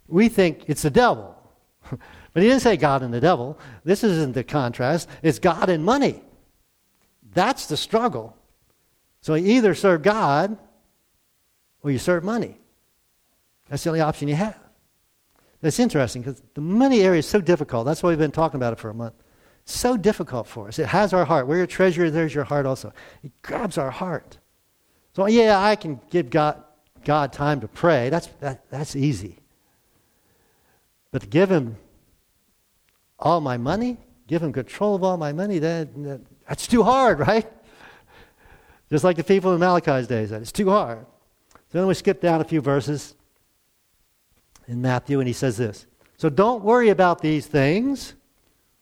we 0.08 0.30
think 0.30 0.64
it's 0.68 0.84
the 0.84 0.90
devil. 0.90 1.36
but 1.90 2.42
he 2.42 2.48
didn't 2.48 2.62
say 2.62 2.78
God 2.78 3.04
and 3.04 3.14
the 3.14 3.20
devil. 3.20 3.60
This 3.84 4.02
isn't 4.06 4.32
the 4.32 4.46
contrast. 4.46 5.10
It's 5.24 5.40
God 5.40 5.68
and 5.68 5.84
money. 5.84 6.22
That's 7.34 7.66
the 7.66 7.76
struggle. 7.76 8.34
So 9.20 9.34
you 9.34 9.48
either 9.58 9.76
serve 9.76 10.04
God 10.04 10.58
or 11.82 11.92
you 11.92 12.00
serve 12.00 12.24
money. 12.24 12.56
That's 13.68 13.84
the 13.84 13.90
only 13.90 14.00
option 14.00 14.30
you 14.30 14.36
have. 14.36 14.58
That's 15.60 15.80
interesting 15.80 16.22
because 16.22 16.42
the 16.54 16.62
money 16.62 17.02
area 17.02 17.20
is 17.20 17.28
so 17.28 17.42
difficult. 17.42 17.86
That's 17.86 18.02
why 18.02 18.12
we've 18.12 18.18
been 18.18 18.32
talking 18.32 18.56
about 18.56 18.72
it 18.72 18.80
for 18.80 18.90
a 18.90 18.94
month. 18.94 19.16
So 19.66 19.96
difficult 19.96 20.48
for 20.48 20.68
us. 20.68 20.80
It 20.80 20.88
has 20.88 21.14
our 21.14 21.26
heart. 21.26 21.48
Where 21.48 21.58
your 21.58 21.68
treasure, 21.68 22.10
there's 22.10 22.34
your 22.34 22.44
heart 22.44 22.66
also. 22.66 22.94
It 23.24 23.32
grabs 23.42 23.78
our 23.78 23.92
heart. 23.92 24.38
So, 25.16 25.26
yeah, 25.28 25.60
I 25.60 25.76
can 25.76 26.02
give 26.10 26.30
God, 26.30 26.64
God 27.06 27.32
time 27.32 27.62
to 27.62 27.68
pray. 27.68 28.10
That's, 28.10 28.28
that, 28.40 28.70
that's 28.70 28.96
easy. 28.96 29.40
But 31.12 31.22
to 31.22 31.28
give 31.28 31.50
Him 31.50 31.78
all 33.20 33.40
my 33.40 33.58
money, 33.58 33.98
give 34.28 34.42
Him 34.42 34.52
control 34.52 34.96
of 34.96 35.04
all 35.04 35.18
my 35.18 35.32
money, 35.32 35.60
that, 35.60 35.94
that 36.04 36.22
that's 36.48 36.68
too 36.68 36.84
hard, 36.84 37.20
right? 37.28 37.50
Just 38.90 39.04
like 39.04 39.16
the 39.16 39.24
people 39.24 39.54
in 39.54 39.60
Malachi's 39.60 40.08
days, 40.08 40.32
it's 40.32 40.52
too 40.52 40.70
hard. 40.70 41.06
So 41.72 41.80
then 41.80 41.88
we 41.88 41.94
skip 41.94 42.22
down 42.22 42.42
a 42.42 42.44
few 42.44 42.62
verses 42.62 43.16
in 44.68 44.82
Matthew, 44.82 45.20
and 45.20 45.28
he 45.28 45.34
says 45.34 45.58
this. 45.58 45.86
So 46.18 46.30
don't 46.30 46.64
worry 46.64 46.90
about 46.90 47.22
these 47.22 47.48
things 47.48 48.14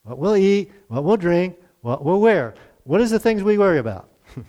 what 0.04 0.18
we'll 0.18 0.36
eat, 0.36 0.72
what 0.88 1.04
we'll 1.04 1.18
drink, 1.18 1.58
what 1.82 2.04
we'll 2.04 2.20
wear. 2.20 2.56
What 2.84 3.02
is 3.02 3.12
the 3.12 3.20
things 3.20 3.44
we 3.44 3.58
worry 3.58 3.78
about? 3.78 4.10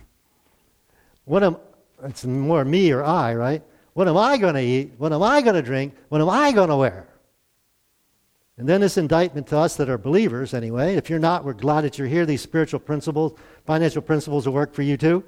what 1.25 1.43
am 1.43 1.57
it's 2.03 2.25
more 2.25 2.65
me 2.65 2.91
or 2.91 3.03
I, 3.03 3.33
right? 3.33 3.63
What 3.93 4.07
am 4.07 4.17
I 4.17 4.37
going 4.37 4.55
to 4.55 4.61
eat? 4.61 4.93
What 4.97 5.13
am 5.13 5.23
I 5.23 5.41
going 5.41 5.55
to 5.55 5.61
drink? 5.61 5.95
What 6.09 6.21
am 6.21 6.29
I 6.29 6.51
going 6.51 6.69
to 6.69 6.75
wear? 6.75 7.07
And 8.57 8.67
then 8.67 8.81
this 8.81 8.97
indictment 8.97 9.47
to 9.47 9.57
us 9.57 9.75
that 9.77 9.89
are 9.89 9.97
believers, 9.97 10.53
anyway. 10.53 10.95
If 10.95 11.09
you're 11.09 11.19
not, 11.19 11.43
we're 11.43 11.53
glad 11.53 11.81
that 11.81 11.97
you're 11.97 12.07
here. 12.07 12.25
These 12.25 12.41
spiritual 12.41 12.79
principles, 12.79 13.33
financial 13.65 14.01
principles 14.01 14.45
will 14.45 14.53
work 14.53 14.73
for 14.73 14.83
you 14.83 14.97
too. 14.97 15.23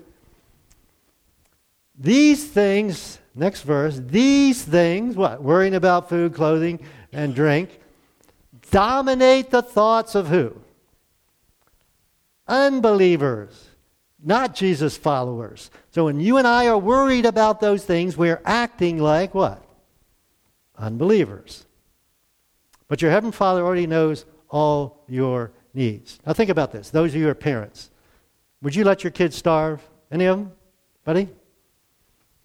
These 1.97 2.45
things, 2.45 3.19
next 3.33 3.61
verse, 3.61 4.01
these 4.05 4.63
things, 4.63 5.15
what? 5.15 5.41
Worrying 5.41 5.75
about 5.75 6.09
food, 6.09 6.33
clothing, 6.33 6.79
and 7.13 7.33
drink, 7.33 7.79
dominate 8.71 9.51
the 9.51 9.61
thoughts 9.61 10.15
of 10.15 10.27
who? 10.27 10.61
Unbelievers 12.47 13.69
not 14.25 14.55
Jesus 14.55 14.97
followers. 14.97 15.69
So 15.91 16.05
when 16.05 16.19
you 16.19 16.37
and 16.37 16.47
I 16.47 16.67
are 16.67 16.77
worried 16.77 17.25
about 17.25 17.61
those 17.61 17.85
things, 17.85 18.17
we're 18.17 18.41
acting 18.43 18.97
like 18.97 19.35
what? 19.35 19.63
Unbelievers. 20.77 21.65
But 22.87 23.03
your 23.03 23.11
Heavenly 23.11 23.33
Father 23.33 23.63
already 23.63 23.85
knows 23.85 24.25
all 24.49 25.03
your 25.07 25.51
needs. 25.75 26.19
Now 26.25 26.33
think 26.33 26.49
about 26.49 26.71
this. 26.71 26.89
Those 26.89 27.11
of 27.11 27.17
you 27.17 27.25
who 27.25 27.29
are 27.29 27.35
parents, 27.35 27.91
would 28.63 28.75
you 28.75 28.83
let 28.83 29.03
your 29.03 29.11
kids 29.11 29.35
starve? 29.35 29.79
Any 30.11 30.25
of 30.25 30.37
them? 30.37 30.51
Buddy? 31.03 31.29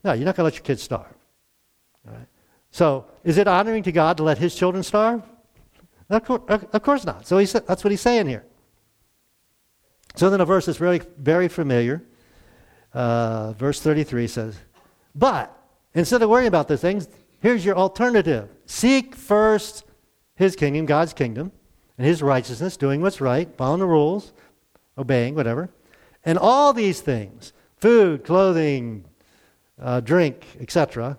No, 0.04 0.12
you're 0.12 0.26
not 0.26 0.36
going 0.36 0.42
to 0.42 0.52
let 0.52 0.54
your 0.54 0.64
kids 0.64 0.82
starve. 0.82 1.14
All 2.06 2.12
right. 2.12 2.26
So 2.70 3.06
is 3.24 3.38
it 3.38 3.48
honoring 3.48 3.84
to 3.84 3.92
God 3.92 4.18
to 4.18 4.22
let 4.22 4.36
His 4.36 4.54
children 4.54 4.82
starve? 4.82 5.22
Of 6.10 6.82
course, 6.82 7.04
not. 7.04 7.26
So 7.26 7.38
he 7.38 7.46
said, 7.46 7.66
that's 7.66 7.84
what 7.84 7.92
he's 7.92 8.00
saying 8.00 8.26
here. 8.26 8.44
So 10.16 10.28
then 10.28 10.40
a 10.40 10.44
verse 10.44 10.66
that's 10.66 10.80
really 10.80 11.00
very 11.18 11.46
familiar. 11.48 12.02
Uh, 12.92 13.52
verse 13.52 13.80
33 13.80 14.26
says, 14.26 14.58
But 15.14 15.56
instead 15.94 16.22
of 16.22 16.28
worrying 16.28 16.48
about 16.48 16.66
the 16.66 16.76
things, 16.76 17.08
here's 17.40 17.64
your 17.64 17.76
alternative. 17.76 18.48
Seek 18.66 19.14
first 19.14 19.84
his 20.34 20.56
kingdom, 20.56 20.86
God's 20.86 21.12
kingdom, 21.12 21.52
and 21.96 22.06
his 22.06 22.22
righteousness, 22.22 22.76
doing 22.76 23.00
what's 23.02 23.20
right, 23.20 23.48
following 23.56 23.80
the 23.80 23.86
rules, 23.86 24.32
obeying, 24.98 25.36
whatever. 25.36 25.70
And 26.24 26.38
all 26.38 26.72
these 26.72 27.00
things, 27.00 27.52
food, 27.76 28.24
clothing, 28.24 29.04
uh, 29.80 30.00
drink, 30.00 30.44
etc., 30.58 31.18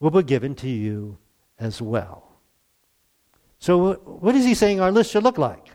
will 0.00 0.10
be 0.10 0.22
given 0.22 0.54
to 0.56 0.68
you 0.68 1.18
as 1.58 1.82
well. 1.82 2.33
So, 3.64 3.94
what 3.94 4.34
is 4.34 4.44
he 4.44 4.52
saying 4.52 4.82
our 4.82 4.92
list 4.92 5.10
should 5.10 5.22
look 5.22 5.38
like? 5.38 5.70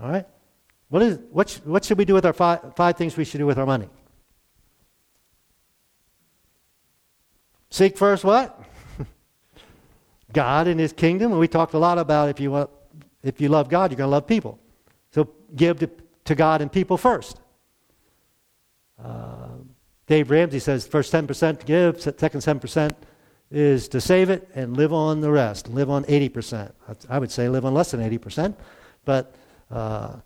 All 0.00 0.08
right? 0.08 0.26
What, 0.88 1.02
is, 1.02 1.18
what, 1.30 1.50
sh- 1.50 1.58
what 1.62 1.84
should 1.84 1.98
we 1.98 2.06
do 2.06 2.14
with 2.14 2.24
our 2.24 2.32
five, 2.32 2.74
five 2.74 2.96
things 2.96 3.18
we 3.18 3.24
should 3.26 3.36
do 3.36 3.44
with 3.44 3.58
our 3.58 3.66
money? 3.66 3.90
Seek 7.68 7.98
first 7.98 8.24
what? 8.24 8.58
God 10.32 10.68
and 10.68 10.80
his 10.80 10.94
kingdom. 10.94 11.32
And 11.32 11.38
we 11.38 11.48
talked 11.48 11.74
a 11.74 11.78
lot 11.78 11.98
about 11.98 12.30
if 12.30 12.40
you, 12.40 12.50
want, 12.50 12.70
if 13.22 13.38
you 13.38 13.50
love 13.50 13.68
God, 13.68 13.90
you're 13.90 13.98
going 13.98 14.08
to 14.08 14.12
love 14.12 14.26
people. 14.26 14.58
So 15.10 15.28
give 15.54 15.80
to, 15.80 15.90
to 16.24 16.34
God 16.34 16.62
and 16.62 16.72
people 16.72 16.96
first. 16.96 17.42
Uh, 18.98 19.48
Dave 20.06 20.30
Ramsey 20.30 20.60
says 20.60 20.86
first 20.86 21.12
10% 21.12 21.60
to 21.60 21.66
give, 21.66 22.00
second 22.00 22.40
10% 22.40 22.94
is 23.50 23.88
to 23.88 24.00
save 24.00 24.30
it 24.30 24.48
and 24.54 24.76
live 24.76 24.92
on 24.92 25.20
the 25.20 25.30
rest. 25.30 25.68
Live 25.68 25.90
on 25.90 26.04
80%. 26.04 26.72
I 27.08 27.18
would 27.18 27.30
say 27.30 27.48
live 27.48 27.64
on 27.64 27.74
less 27.74 27.92
than 27.92 28.00
80%, 28.00 28.54
but 29.04 29.34
uh, 29.70 30.16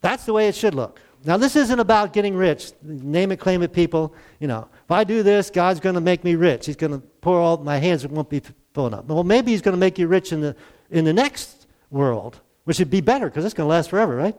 that's 0.00 0.24
the 0.24 0.32
way 0.32 0.48
it 0.48 0.54
should 0.54 0.74
look. 0.74 1.00
Now, 1.24 1.38
this 1.38 1.56
isn't 1.56 1.78
about 1.78 2.12
getting 2.12 2.36
rich. 2.36 2.72
Name 2.82 3.32
it, 3.32 3.40
claim 3.40 3.62
it, 3.62 3.72
people. 3.72 4.14
You 4.40 4.48
know, 4.48 4.68
if 4.84 4.90
I 4.90 5.04
do 5.04 5.22
this, 5.22 5.48
God's 5.48 5.80
going 5.80 5.94
to 5.94 6.00
make 6.00 6.22
me 6.22 6.34
rich. 6.34 6.66
He's 6.66 6.76
going 6.76 6.92
to 6.92 6.98
pour 6.98 7.38
all 7.38 7.56
my 7.56 7.78
hands 7.78 8.04
it 8.04 8.10
won't 8.10 8.28
be 8.28 8.42
filling 8.74 8.92
up. 8.92 9.06
Well, 9.06 9.24
maybe 9.24 9.52
He's 9.52 9.62
going 9.62 9.74
to 9.74 9.80
make 9.80 9.98
you 9.98 10.06
rich 10.06 10.32
in 10.32 10.40
the 10.40 10.54
in 10.90 11.06
the 11.06 11.14
next 11.14 11.66
world, 11.90 12.40
which 12.64 12.78
would 12.78 12.90
be 12.90 13.00
better 13.00 13.28
because 13.28 13.44
it's 13.44 13.54
going 13.54 13.66
to 13.66 13.70
last 13.70 13.88
forever, 13.88 14.14
right? 14.14 14.36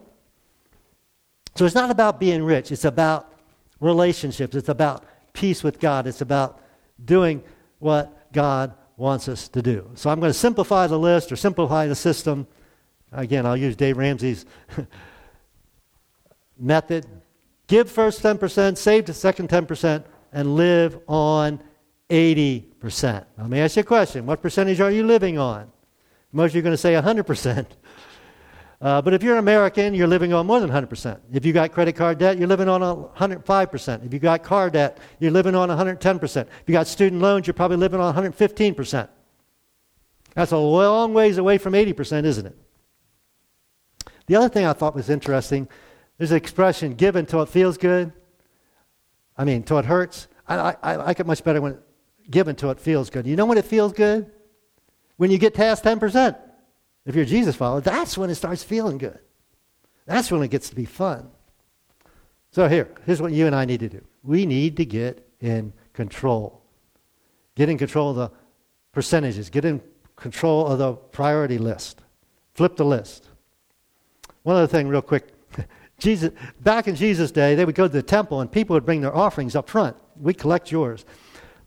So 1.56 1.66
it's 1.66 1.74
not 1.74 1.90
about 1.90 2.20
being 2.20 2.44
rich. 2.44 2.72
It's 2.72 2.86
about 2.86 3.34
relationships. 3.80 4.56
It's 4.56 4.70
about 4.70 5.06
peace 5.34 5.64
with 5.64 5.80
God. 5.80 6.06
It's 6.06 6.22
about 6.22 6.62
doing 7.04 7.44
what 7.80 8.25
God 8.36 8.76
wants 8.98 9.28
us 9.28 9.48
to 9.50 9.62
do. 9.62 9.90
So 9.96 10.10
I'm 10.10 10.20
going 10.20 10.32
to 10.32 10.38
simplify 10.38 10.88
the 10.88 11.00
list 11.00 11.32
or 11.32 11.38
simplify 11.38 11.88
the 11.88 11.96
system. 11.96 12.46
Again, 13.12 13.46
I'll 13.46 13.58
use 13.58 13.76
Dave 13.76 13.98
Ramsey's 13.98 14.46
method. 16.60 17.08
Give 17.68 17.90
first 17.90 18.22
10%, 18.22 18.78
save 18.78 19.06
the 19.06 19.14
second 19.14 19.50
10%, 19.50 20.04
and 20.34 20.56
live 20.56 21.00
on 21.08 21.62
80%. 22.10 23.26
Let 23.38 23.50
me 23.50 23.60
ask 23.60 23.78
you 23.78 23.82
a 23.82 23.86
question. 23.86 24.26
What 24.26 24.42
percentage 24.42 24.82
are 24.82 24.92
you 24.92 25.06
living 25.06 25.40
on? 25.40 25.72
Most 26.32 26.52
of 26.52 26.56
you 26.56 26.60
are 26.60 26.64
going 26.64 26.74
to 26.74 26.78
say 26.78 26.94
100%. 26.94 27.66
Uh, 28.82 29.02
but 29.02 29.14
if 29.14 29.24
you're 29.24 29.34
an 29.34 29.40
American, 29.40 29.94
you're 29.94 30.08
living 30.08 30.34
on 30.34 30.46
more 30.46 30.60
than 30.60 30.70
100%. 30.70 31.20
If 31.34 31.46
you 31.46 31.54
got 31.54 31.72
credit 31.72 31.96
card 31.96 32.18
debt, 32.18 32.38
you're 32.38 32.48
living 32.48 32.68
on 32.68 32.82
105%. 32.82 34.06
If 34.06 34.14
you 34.14 34.20
got 34.20 34.44
car 34.44 34.70
debt, 34.70 34.98
you're 35.20 35.32
living 35.32 35.56
on 35.56 35.70
110%. 35.70 36.42
If 36.42 36.50
you 36.68 36.74
got 36.74 36.88
student 36.88 37.22
loans, 37.22 37.48
you're 37.48 37.54
probably 37.54 37.78
living 37.78 38.00
on 38.00 38.14
115%. 38.14 39.08
That's 40.34 40.52
a 40.52 40.58
long 40.58 41.14
ways 41.14 41.38
away 41.38 41.58
from 41.58 41.74
80%, 41.74 42.26
isn't 42.26 42.46
it? 42.46 42.58
The 44.28 44.36
other 44.36 44.50
thing 44.50 44.66
I 44.66 44.74
thought 44.74 44.96
was 44.96 45.10
interesting 45.10 45.68
there's 46.18 46.32
an 46.32 46.38
expression, 46.38 46.94
give 46.94 47.18
until 47.18 47.42
it 47.42 47.50
feels 47.50 47.78
good. 47.78 48.14
I 49.38 49.44
mean, 49.44 49.58
until 49.58 49.80
it 49.80 49.86
hurts. 49.86 50.28
I, 50.48 50.56
I, 50.56 50.76
I 50.82 50.96
like 50.96 51.20
it 51.20 51.26
much 51.26 51.44
better 51.44 51.60
when 51.60 51.78
give 52.30 52.48
until 52.48 52.72
it 52.72 52.80
feels 52.80 53.10
good. 53.10 53.28
You 53.28 53.36
know 53.36 53.46
when 53.46 53.58
it 53.58 53.66
feels 53.66 53.92
good? 53.92 54.32
When 55.18 55.30
you 55.30 55.38
get 55.38 55.54
past 55.54 55.84
10%. 55.84 56.38
If 57.06 57.16
you're 57.16 57.24
a 57.24 57.28
Jesus 57.28 57.56
follower, 57.56 57.82
that's 57.82 58.18
when 58.18 58.30
it 58.30 58.36
starts 58.36 58.64
feeling 58.64 58.98
good. 58.98 59.20
That's 60.06 60.32
when 60.32 60.42
it 60.44 60.50
gets 60.50 60.70
to 60.70 60.76
be 60.76 60.86
fun. 60.86 61.30
So 62.52 62.68
here, 62.68 62.90
here's 63.06 63.22
what 63.22 63.32
you 63.32 63.48
and 63.48 63.56
I 63.56 63.66
need 63.66 63.82
to 63.82 63.90
do. 63.90 64.04
We 64.24 64.46
need 64.46 64.78
to 64.78 64.86
get 64.86 65.28
in 65.40 65.74
control. 65.94 66.62
Get 67.56 67.70
in 67.70 67.78
control 67.78 68.12
of 68.12 68.16
the 68.16 68.32
percentages. 68.92 69.50
Get 69.50 69.66
in 69.66 69.82
control 70.16 70.66
of 70.68 70.80
the 70.80 70.94
priority 70.94 71.58
list. 71.58 72.02
Flip 72.54 72.76
the 72.76 72.86
list. 72.86 73.30
One 74.44 74.56
other 74.56 74.68
thing, 74.68 74.88
real 74.88 75.02
quick. 75.02 75.28
Jesus, 76.00 76.32
back 76.62 76.88
in 76.88 76.96
Jesus' 76.96 77.32
day, 77.32 77.56
they 77.56 77.66
would 77.66 77.76
go 77.76 77.88
to 77.88 77.94
the 77.94 78.04
temple 78.04 78.42
and 78.42 78.52
people 78.52 78.74
would 78.76 78.86
bring 78.86 79.02
their 79.02 79.16
offerings 79.16 79.56
up 79.56 79.70
front. 79.70 79.96
We 80.20 80.34
collect 80.34 80.72
yours. 80.72 81.06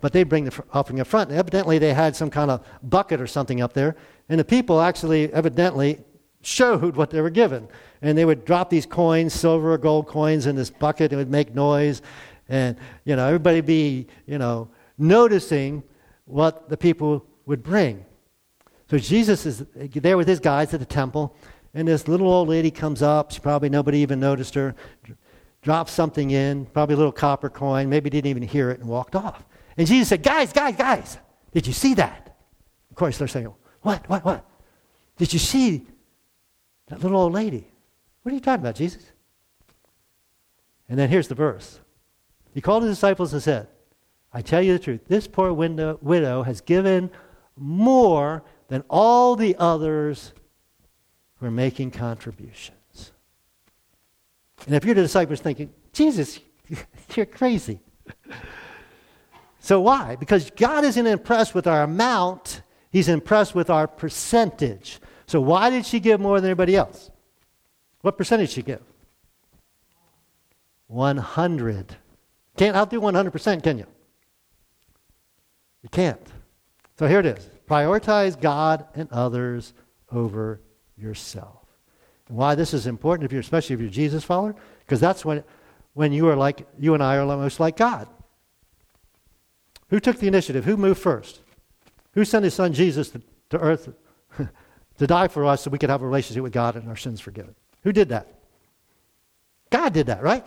But 0.00 0.12
they'd 0.12 0.28
bring 0.28 0.44
the 0.44 0.64
offering 0.72 1.00
up 1.00 1.06
front. 1.08 1.30
And 1.30 1.38
evidently, 1.38 1.78
they 1.78 1.92
had 1.92 2.14
some 2.14 2.30
kind 2.30 2.50
of 2.50 2.64
bucket 2.82 3.20
or 3.20 3.26
something 3.26 3.60
up 3.60 3.72
there. 3.72 3.96
And 4.28 4.38
the 4.38 4.44
people 4.44 4.80
actually, 4.80 5.32
evidently, 5.32 6.00
showed 6.42 6.96
what 6.96 7.10
they 7.10 7.20
were 7.20 7.30
given. 7.30 7.68
And 8.02 8.16
they 8.16 8.24
would 8.24 8.44
drop 8.44 8.70
these 8.70 8.86
coins, 8.86 9.32
silver 9.32 9.72
or 9.72 9.78
gold 9.78 10.06
coins, 10.06 10.46
in 10.46 10.56
this 10.56 10.70
bucket. 10.70 11.12
It 11.12 11.16
would 11.16 11.30
make 11.30 11.54
noise. 11.54 12.02
And, 12.48 12.76
you 13.04 13.16
know, 13.16 13.26
everybody 13.26 13.60
be, 13.60 14.06
you 14.26 14.38
know, 14.38 14.68
noticing 14.96 15.82
what 16.24 16.68
the 16.68 16.76
people 16.76 17.24
would 17.46 17.62
bring. 17.62 18.04
So 18.90 18.98
Jesus 18.98 19.46
is 19.46 19.64
there 19.74 20.16
with 20.16 20.28
his 20.28 20.40
guys 20.40 20.72
at 20.72 20.80
the 20.80 20.86
temple. 20.86 21.34
And 21.74 21.86
this 21.88 22.08
little 22.08 22.28
old 22.28 22.48
lady 22.48 22.70
comes 22.70 23.02
up. 23.02 23.30
She 23.32 23.40
probably 23.40 23.68
nobody 23.68 23.98
even 23.98 24.20
noticed 24.20 24.54
her. 24.54 24.74
Drops 25.60 25.92
something 25.92 26.30
in, 26.30 26.66
probably 26.66 26.94
a 26.94 26.96
little 26.96 27.12
copper 27.12 27.50
coin. 27.50 27.90
Maybe 27.90 28.08
didn't 28.08 28.30
even 28.30 28.42
hear 28.42 28.70
it 28.70 28.80
and 28.80 28.88
walked 28.88 29.16
off. 29.16 29.44
And 29.76 29.86
Jesus 29.86 30.08
said, 30.08 30.22
Guys, 30.22 30.52
guys, 30.52 30.76
guys, 30.76 31.18
did 31.52 31.66
you 31.66 31.72
see 31.72 31.94
that? 31.94 32.36
Of 32.90 32.96
course, 32.96 33.18
they're 33.18 33.28
saying, 33.28 33.52
What, 33.88 34.06
what, 34.06 34.22
what? 34.22 34.44
Did 35.16 35.32
you 35.32 35.38
see 35.38 35.86
that 36.88 37.02
little 37.02 37.18
old 37.18 37.32
lady? 37.32 37.66
What 38.20 38.32
are 38.32 38.34
you 38.34 38.40
talking 38.42 38.60
about, 38.60 38.74
Jesus? 38.74 39.02
And 40.90 40.98
then 40.98 41.08
here's 41.08 41.28
the 41.28 41.34
verse. 41.34 41.80
He 42.52 42.60
called 42.60 42.82
his 42.82 42.92
disciples 42.92 43.32
and 43.32 43.42
said, 43.42 43.66
I 44.30 44.42
tell 44.42 44.60
you 44.60 44.74
the 44.74 44.78
truth, 44.78 45.08
this 45.08 45.26
poor 45.26 45.54
widow, 45.54 45.98
widow 46.02 46.42
has 46.42 46.60
given 46.60 47.10
more 47.56 48.44
than 48.68 48.84
all 48.90 49.36
the 49.36 49.56
others 49.58 50.34
who 51.36 51.46
are 51.46 51.50
making 51.50 51.92
contributions. 51.92 53.12
And 54.66 54.74
if 54.74 54.84
you're 54.84 54.96
the 54.96 55.00
disciples 55.00 55.40
thinking, 55.40 55.72
Jesus, 55.94 56.40
you're 57.16 57.24
crazy. 57.24 57.80
so 59.60 59.80
why? 59.80 60.16
Because 60.16 60.50
God 60.50 60.84
isn't 60.84 61.06
impressed 61.06 61.54
with 61.54 61.66
our 61.66 61.84
amount, 61.84 62.60
He's 62.90 63.08
impressed 63.08 63.54
with 63.54 63.70
our 63.70 63.86
percentage. 63.86 64.98
So 65.26 65.40
why 65.40 65.70
did 65.70 65.84
she 65.84 66.00
give 66.00 66.20
more 66.20 66.40
than 66.40 66.50
everybody 66.50 66.76
else? 66.76 67.10
What 68.00 68.16
percentage 68.16 68.50
she 68.50 68.62
give? 68.62 68.82
100. 70.86 71.96
Can't 72.56 72.76
outdo 72.76 73.00
100%, 73.00 73.62
can 73.62 73.78
you? 73.78 73.86
You 75.82 75.88
can't. 75.90 76.26
So 76.98 77.06
here 77.06 77.20
it 77.20 77.26
is. 77.26 77.48
Prioritize 77.68 78.40
God 78.40 78.86
and 78.94 79.10
others 79.12 79.74
over 80.10 80.60
yourself. 80.96 81.64
And 82.28 82.36
why 82.36 82.54
this 82.54 82.74
is 82.74 82.86
important, 82.86 83.26
if 83.26 83.32
you're, 83.32 83.40
especially 83.40 83.74
if 83.74 83.80
you're 83.80 83.88
a 83.88 83.92
Jesus 83.92 84.24
follower, 84.24 84.54
because 84.80 85.00
that's 85.00 85.24
when, 85.24 85.44
when 85.92 86.12
you 86.12 86.28
are 86.28 86.36
like, 86.36 86.66
you 86.78 86.94
and 86.94 87.02
I 87.02 87.16
are 87.16 87.26
most 87.26 87.60
like 87.60 87.76
God. 87.76 88.08
Who 89.90 90.00
took 90.00 90.18
the 90.18 90.28
initiative? 90.28 90.64
Who 90.64 90.76
moved 90.76 91.00
first? 91.00 91.40
Who 92.18 92.24
sent 92.24 92.42
his 92.42 92.54
son 92.54 92.72
Jesus 92.72 93.10
to, 93.10 93.22
to 93.50 93.60
earth 93.60 93.90
to 94.98 95.06
die 95.06 95.28
for 95.28 95.44
us 95.44 95.62
so 95.62 95.70
we 95.70 95.78
could 95.78 95.88
have 95.88 96.02
a 96.02 96.04
relationship 96.04 96.42
with 96.42 96.52
God 96.52 96.74
and 96.74 96.88
our 96.88 96.96
sins 96.96 97.20
forgiven? 97.20 97.54
Who 97.84 97.92
did 97.92 98.08
that? 98.08 98.26
God 99.70 99.92
did 99.92 100.08
that, 100.08 100.20
right? 100.20 100.44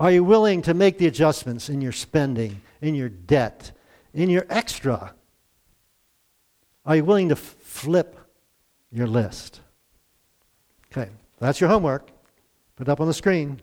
Are 0.00 0.10
you 0.10 0.24
willing 0.24 0.60
to 0.62 0.74
make 0.74 0.98
the 0.98 1.06
adjustments 1.06 1.68
in 1.68 1.80
your 1.80 1.92
spending, 1.92 2.62
in 2.82 2.96
your 2.96 3.08
debt, 3.08 3.70
in 4.12 4.28
your 4.28 4.44
extra? 4.50 5.14
Are 6.84 6.96
you 6.96 7.04
willing 7.04 7.28
to 7.28 7.36
f- 7.36 7.56
flip 7.60 8.18
your 8.90 9.06
list? 9.06 9.60
Okay, 10.90 11.08
that's 11.38 11.60
your 11.60 11.70
homework. 11.70 12.10
Put 12.74 12.88
it 12.88 12.90
up 12.90 13.00
on 13.00 13.06
the 13.06 13.14
screen. 13.14 13.62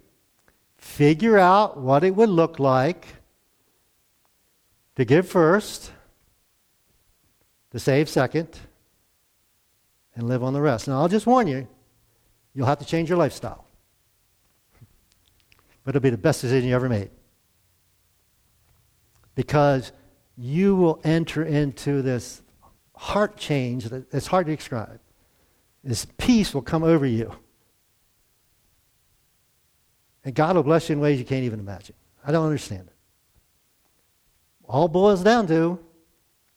Figure 0.77 1.37
out 1.37 1.77
what 1.77 2.05
it 2.05 2.15
would 2.15 2.29
look 2.29 2.59
like 2.59 3.07
to 4.95 5.03
give 5.03 5.27
first, 5.27 5.91
to 7.71 7.79
save 7.79 8.07
second, 8.07 8.57
and 10.17 10.27
live 10.27 10.43
on 10.43 10.51
the 10.51 10.61
rest. 10.61 10.87
Now, 10.87 10.99
I'll 10.99 11.07
just 11.07 11.27
warn 11.27 11.47
you, 11.47 11.67
you'll 12.53 12.65
have 12.65 12.79
to 12.79 12.85
change 12.85 13.07
your 13.07 13.19
lifestyle. 13.19 13.65
But 15.83 15.95
it'll 15.95 16.03
be 16.03 16.09
the 16.09 16.17
best 16.17 16.41
decision 16.41 16.67
you 16.67 16.75
ever 16.75 16.89
made. 16.89 17.11
Because 19.35 19.91
you 20.35 20.75
will 20.75 20.99
enter 21.03 21.43
into 21.43 22.01
this 22.01 22.41
heart 22.95 23.37
change 23.37 23.85
that 23.85 24.11
it's 24.11 24.25
hard 24.25 24.47
to 24.47 24.55
describe. 24.55 24.99
This 25.83 26.07
peace 26.17 26.53
will 26.53 26.63
come 26.63 26.83
over 26.83 27.05
you. 27.05 27.31
And 30.25 30.33
God 30.33 30.55
will 30.55 30.63
bless 30.63 30.89
you 30.89 30.93
in 30.93 30.99
ways 30.99 31.19
you 31.19 31.25
can't 31.25 31.45
even 31.45 31.59
imagine. 31.59 31.95
I 32.25 32.31
don't 32.31 32.43
understand 32.43 32.87
it. 32.87 32.95
All 34.65 34.87
boils 34.87 35.23
down 35.23 35.45
to 35.47 35.79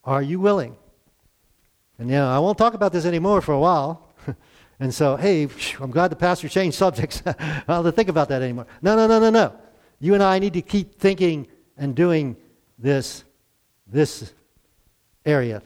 are 0.03 0.23
you 0.23 0.41
willing? 0.41 0.77
And 2.01 2.09
you 2.09 2.17
know, 2.17 2.31
I 2.31 2.39
won't 2.39 2.57
talk 2.57 2.73
about 2.73 2.95
this 2.95 3.05
anymore 3.05 3.43
for 3.43 3.53
a 3.53 3.61
while. 3.61 4.09
and 4.81 4.93
so, 4.93 5.17
hey, 5.17 5.47
I'm 5.79 5.91
glad 5.91 6.09
the 6.09 6.17
pastor 6.17 6.49
changed 6.49 6.79
subjects. 6.79 7.23
I 7.27 7.33
don't 7.33 7.67
have 7.69 7.85
to 7.85 7.93
think 7.93 8.09
about 8.09 8.31
that 8.31 8.41
anymore. 8.41 8.67
No, 8.81 8.97
no, 8.97 9.07
no, 9.07 9.21
no, 9.21 9.29
no. 9.29 9.55
You 9.99 10.15
and 10.15 10.23
I 10.23 10.39
need 10.39 10.55
to 10.55 10.63
keep 10.63 10.99
thinking 10.99 11.47
and 11.77 11.95
doing 11.95 12.39
this, 12.79 13.25
this 13.87 14.33
area 15.27 15.63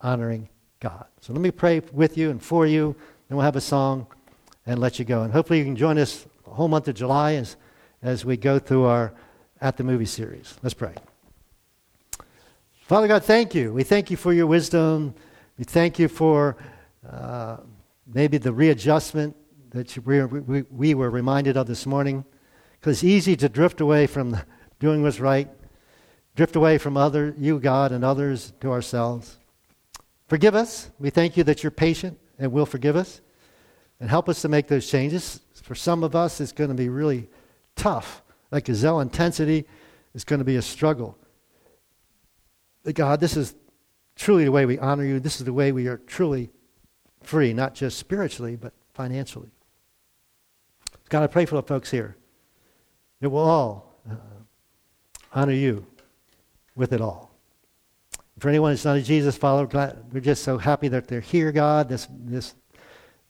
honoring 0.00 0.48
God. 0.80 1.06
So 1.20 1.32
let 1.32 1.40
me 1.40 1.52
pray 1.52 1.80
with 1.92 2.18
you 2.18 2.30
and 2.30 2.42
for 2.42 2.66
you, 2.66 2.96
and 3.28 3.38
we'll 3.38 3.44
have 3.44 3.54
a 3.54 3.60
song 3.60 4.08
and 4.66 4.80
let 4.80 4.98
you 4.98 5.04
go. 5.04 5.22
And 5.22 5.32
hopefully 5.32 5.60
you 5.60 5.64
can 5.64 5.76
join 5.76 5.96
us 5.96 6.26
the 6.42 6.50
whole 6.50 6.66
month 6.66 6.88
of 6.88 6.96
July 6.96 7.34
as, 7.34 7.54
as 8.02 8.24
we 8.24 8.36
go 8.36 8.58
through 8.58 8.86
our 8.86 9.12
At 9.60 9.76
the 9.76 9.84
Movie 9.84 10.06
series. 10.06 10.56
Let's 10.60 10.74
pray. 10.74 10.94
Father 12.82 13.06
God, 13.06 13.22
thank 13.22 13.54
you. 13.54 13.72
We 13.72 13.84
thank 13.84 14.10
you 14.10 14.16
for 14.16 14.32
your 14.32 14.48
wisdom. 14.48 15.14
We 15.58 15.64
thank 15.64 15.98
you 15.98 16.06
for 16.06 16.56
uh, 17.04 17.56
maybe 18.06 18.38
the 18.38 18.52
readjustment 18.52 19.34
that 19.70 19.96
you, 19.96 20.02
we, 20.02 20.22
we, 20.22 20.62
we 20.70 20.94
were 20.94 21.10
reminded 21.10 21.56
of 21.56 21.66
this 21.66 21.84
morning. 21.84 22.24
Because 22.78 22.98
it's 22.98 23.04
easy 23.04 23.36
to 23.36 23.48
drift 23.48 23.80
away 23.80 24.06
from 24.06 24.40
doing 24.78 25.02
what's 25.02 25.18
right, 25.18 25.48
drift 26.36 26.54
away 26.54 26.78
from 26.78 26.96
other, 26.96 27.34
you, 27.36 27.58
God, 27.58 27.90
and 27.90 28.04
others 28.04 28.52
to 28.60 28.70
ourselves. 28.70 29.36
Forgive 30.28 30.54
us. 30.54 30.92
We 31.00 31.10
thank 31.10 31.36
you 31.36 31.42
that 31.42 31.64
you're 31.64 31.72
patient 31.72 32.20
and 32.38 32.52
will 32.52 32.66
forgive 32.66 32.94
us 32.94 33.20
and 33.98 34.08
help 34.08 34.28
us 34.28 34.40
to 34.42 34.48
make 34.48 34.68
those 34.68 34.88
changes. 34.88 35.40
For 35.64 35.74
some 35.74 36.04
of 36.04 36.14
us, 36.14 36.40
it's 36.40 36.52
going 36.52 36.70
to 36.70 36.76
be 36.76 36.88
really 36.88 37.28
tough. 37.74 38.22
Like 38.52 38.66
gazelle 38.66 39.00
intensity 39.00 39.66
is 40.14 40.22
going 40.22 40.38
to 40.38 40.44
be 40.44 40.54
a 40.54 40.62
struggle. 40.62 41.18
But 42.84 42.94
God, 42.94 43.18
this 43.18 43.36
is 43.36 43.56
truly 44.18 44.44
the 44.44 44.52
way 44.52 44.66
we 44.66 44.78
honor 44.78 45.04
you. 45.04 45.20
This 45.20 45.40
is 45.40 45.46
the 45.46 45.52
way 45.52 45.72
we 45.72 45.86
are 45.86 45.96
truly 45.96 46.50
free, 47.22 47.54
not 47.54 47.74
just 47.74 47.98
spiritually, 47.98 48.56
but 48.56 48.72
financially. 48.92 49.50
God, 51.08 51.22
I 51.22 51.26
pray 51.28 51.46
for 51.46 51.54
the 51.54 51.62
folks 51.62 51.90
here 51.90 52.16
that 53.20 53.30
we'll 53.30 53.42
all 53.42 54.00
uh, 54.10 54.14
honor 55.32 55.52
you 55.52 55.86
with 56.74 56.92
it 56.92 57.00
all. 57.00 57.30
For 58.38 58.48
anyone 58.48 58.72
that's 58.72 58.84
not 58.84 58.96
a 58.96 59.02
Jesus 59.02 59.36
follower, 59.36 59.66
glad, 59.66 60.04
we're 60.12 60.20
just 60.20 60.44
so 60.44 60.58
happy 60.58 60.88
that 60.88 61.08
they're 61.08 61.20
here, 61.20 61.50
God. 61.50 61.88
This, 61.88 62.06
this 62.10 62.54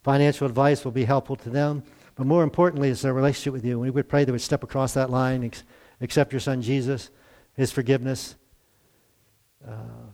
financial 0.02 0.46
advice 0.46 0.84
will 0.84 0.92
be 0.92 1.04
helpful 1.04 1.36
to 1.36 1.50
them. 1.50 1.82
But 2.14 2.26
more 2.26 2.42
importantly, 2.42 2.88
is 2.88 3.00
their 3.00 3.14
relationship 3.14 3.52
with 3.52 3.64
you. 3.64 3.78
We 3.78 3.90
would 3.90 4.08
pray 4.08 4.24
they 4.24 4.32
would 4.32 4.40
step 4.40 4.62
across 4.62 4.92
that 4.94 5.08
line, 5.08 5.44
ex- 5.44 5.62
accept 6.00 6.32
your 6.32 6.40
son 6.40 6.60
Jesus, 6.60 7.10
his 7.54 7.70
forgiveness, 7.70 8.34
uh, 9.66 10.07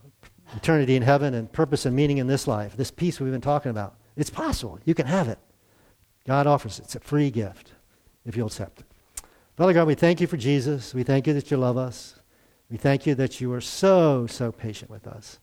eternity 0.57 0.97
in 0.97 1.03
heaven, 1.03 1.35
and 1.35 1.53
purpose 1.53 1.87
and 1.87 1.95
meaning 1.95 2.19
in 2.19 2.27
this 2.27 2.47
life. 2.47 2.77
This 2.77 2.90
peace 2.90 3.21
we've 3.21 3.33
been 3.33 3.40
talking 3.40 3.71
about. 3.71 3.97
It's 4.17 4.31
possible. 4.31 4.79
You 4.85 4.95
can 4.95 5.07
have 5.07 5.29
it. 5.29 5.38
God 6.27 6.47
offers 6.47 6.79
it. 6.79 6.85
It's 6.85 6.95
a 6.95 7.01
free 7.01 7.31
gift 7.31 7.73
if 8.25 8.37
you'll 8.37 8.47
accept 8.47 8.81
it. 8.81 8.87
Father 9.57 9.73
God, 9.73 9.87
we 9.87 9.95
thank 9.95 10.21
you 10.21 10.27
for 10.27 10.37
Jesus. 10.37 10.95
We 10.95 11.03
thank 11.03 11.27
you 11.27 11.33
that 11.35 11.51
you 11.51 11.57
love 11.57 11.77
us. 11.77 12.17
We 12.71 12.77
thank 12.77 13.07
you 13.07 13.14
that 13.17 13.40
you 13.40 13.53
are 13.53 13.61
so, 13.61 14.27
so 14.27 14.51
patient 14.51 14.90
with 14.90 15.07
us. 15.07 15.38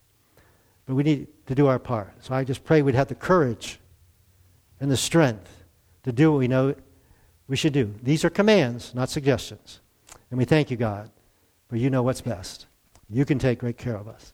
But 0.85 0.95
we 0.95 1.03
need 1.03 1.27
to 1.45 1.55
do 1.55 1.67
our 1.67 1.79
part. 1.79 2.13
So 2.23 2.33
I 2.33 2.43
just 2.43 2.63
pray 2.63 2.81
we'd 2.81 2.95
have 2.95 3.07
the 3.07 3.15
courage 3.15 3.79
and 4.79 4.89
the 4.89 4.97
strength 4.97 5.63
to 6.03 6.11
do 6.11 6.31
what 6.31 6.39
we 6.39 6.47
know 6.47 6.75
we 7.47 7.55
should 7.55 7.73
do. 7.73 7.93
These 8.01 8.25
are 8.25 8.29
commands, 8.29 8.95
not 8.95 9.09
suggestions. 9.09 9.79
And 10.29 10.37
we 10.37 10.45
thank 10.45 10.71
you, 10.71 10.77
God, 10.77 11.11
for 11.69 11.75
you 11.75 11.89
know 11.89 12.01
what's 12.01 12.21
best. 12.21 12.65
You 13.09 13.25
can 13.25 13.39
take 13.39 13.59
great 13.59 13.77
care 13.77 13.95
of 13.95 14.07
us. 14.07 14.33